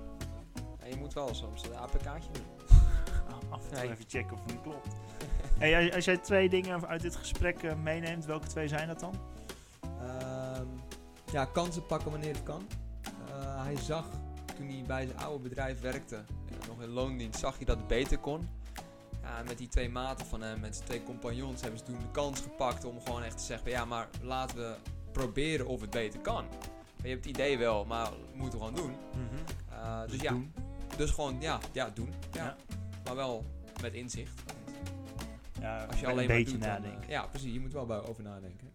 [0.78, 2.46] En je moet wel soms een APK'tje doen.
[3.50, 3.90] Af en toe Nee.
[3.90, 4.88] even checken of het niet klopt.
[5.58, 9.00] hey, als- als jij twee dingen uit dit gesprek eh, meeneemt, welke twee zijn dat
[9.00, 9.14] dan?
[10.00, 10.66] Ehm,
[11.32, 12.66] ja, kansen pakken wanneer het kan.
[13.28, 14.06] Eh, hij zag
[14.58, 17.86] toen hij bij zijn oude bedrijf werkte, eh, nog in loondienst, zag hij dat het
[17.86, 18.48] beter kon.
[19.22, 22.10] Ja, met die twee maten van hem, met zijn twee compagnons, hebben ze toen de
[22.12, 24.74] kans gepakt om gewoon echt te zeggen: ja, maar laten we
[25.12, 26.44] proberen of het beter kan.
[27.02, 28.94] Je hebt het idee wel, maar we moeten gewoon doen.
[29.70, 30.52] Eh, dus, ja, doen.
[30.96, 32.12] dus gewoon, ja, ja doen.
[32.32, 32.44] Ja.
[32.44, 32.56] Ja.
[33.04, 33.44] Maar wel
[33.82, 34.42] met inzicht.
[35.60, 37.02] Ja, Als je een alleen beetje maar doet, dan, nadenken.
[37.02, 37.52] eh, ja, precies.
[37.52, 38.72] Je moet wel bij over nadenken.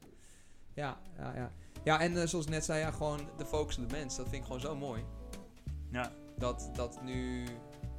[0.74, 1.52] Ja, ja, ja.
[1.84, 4.16] Ja, en eh, zoals ik net zei, ja, gewoon de focus op de mens.
[4.16, 5.04] Dat vind ik gewoon zo mooi.
[5.94, 6.12] Ja.
[6.38, 7.44] Dat, dat nu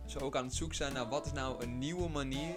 [0.07, 2.55] ze ook aan het zoeken zijn naar wat is nou een nieuwe manier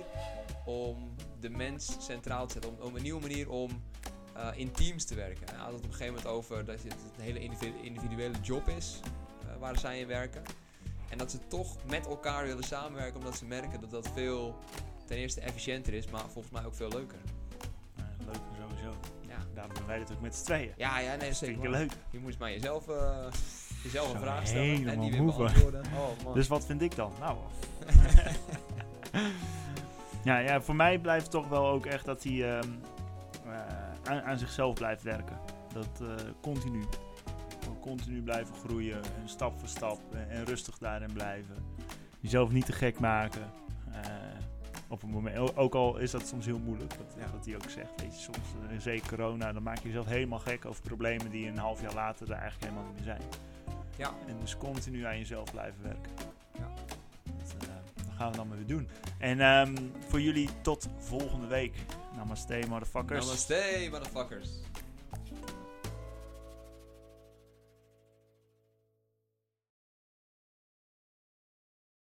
[0.65, 2.71] om de mens centraal te zetten.
[2.71, 3.83] Om, om een nieuwe manier om
[4.33, 5.47] eh, in teams te werken.
[5.49, 8.67] Hij had het op een gegeven moment over dat het een hele individu- individuele job
[8.67, 8.99] is
[9.41, 10.41] eh, waar zij in werken.
[11.09, 14.55] En dat ze toch met elkaar willen samenwerken omdat ze merken dat dat veel
[15.05, 17.17] ten eerste efficiënter is, maar volgens mij ook veel leuker.
[17.95, 18.95] Eh, leuk sowieso.
[19.27, 20.73] Ja, Daarom doen wij dit ook met z'n tweeën.
[20.77, 21.55] ja, ja nee, zeker.
[21.57, 21.79] Hartstikke waar.
[21.79, 21.91] leuk.
[22.11, 23.27] Je moet maar jezelf, eh,
[23.83, 25.43] jezelf een vraag stellen en die weer moe van.
[25.43, 25.83] beantwoorden.
[25.95, 26.33] Oh man.
[26.37, 27.11] Dus wat vind ik dan?
[27.19, 27.37] Nou.
[30.23, 32.69] ja, ja, voor mij blijft toch wel ook echt dat hij ehm,
[33.45, 35.37] eh, aan, aan zichzelf blijft werken.
[35.73, 36.07] Dat eh,
[36.41, 36.83] continu.
[37.81, 41.55] Continu blijven groeien, en stap voor stap en, en rustig daarin blijven.
[42.19, 43.41] Jezelf niet te gek maken.
[43.91, 43.99] Eh,
[44.87, 47.25] op een moment, ook al is dat soms heel moeilijk, dat, Ja.
[47.43, 48.01] hij ook zegt.
[48.01, 51.57] Weet je, soms, zeker corona, dan maak je jezelf helemaal gek over problemen die een
[51.57, 53.21] half jaar later er eigenlijk helemaal niet meer zijn.
[53.97, 54.13] Ja.
[54.27, 56.11] En dus continu aan jezelf blijven werken.
[56.53, 56.69] Ja.
[57.23, 58.89] Dat, eh, dat gaan we dan maar weer doen.
[59.19, 59.75] En ehm,
[60.07, 61.75] voor jullie tot volgende week.
[62.15, 63.25] Namaste, motherfuckers.
[63.25, 64.49] Namaste, motherfuckers.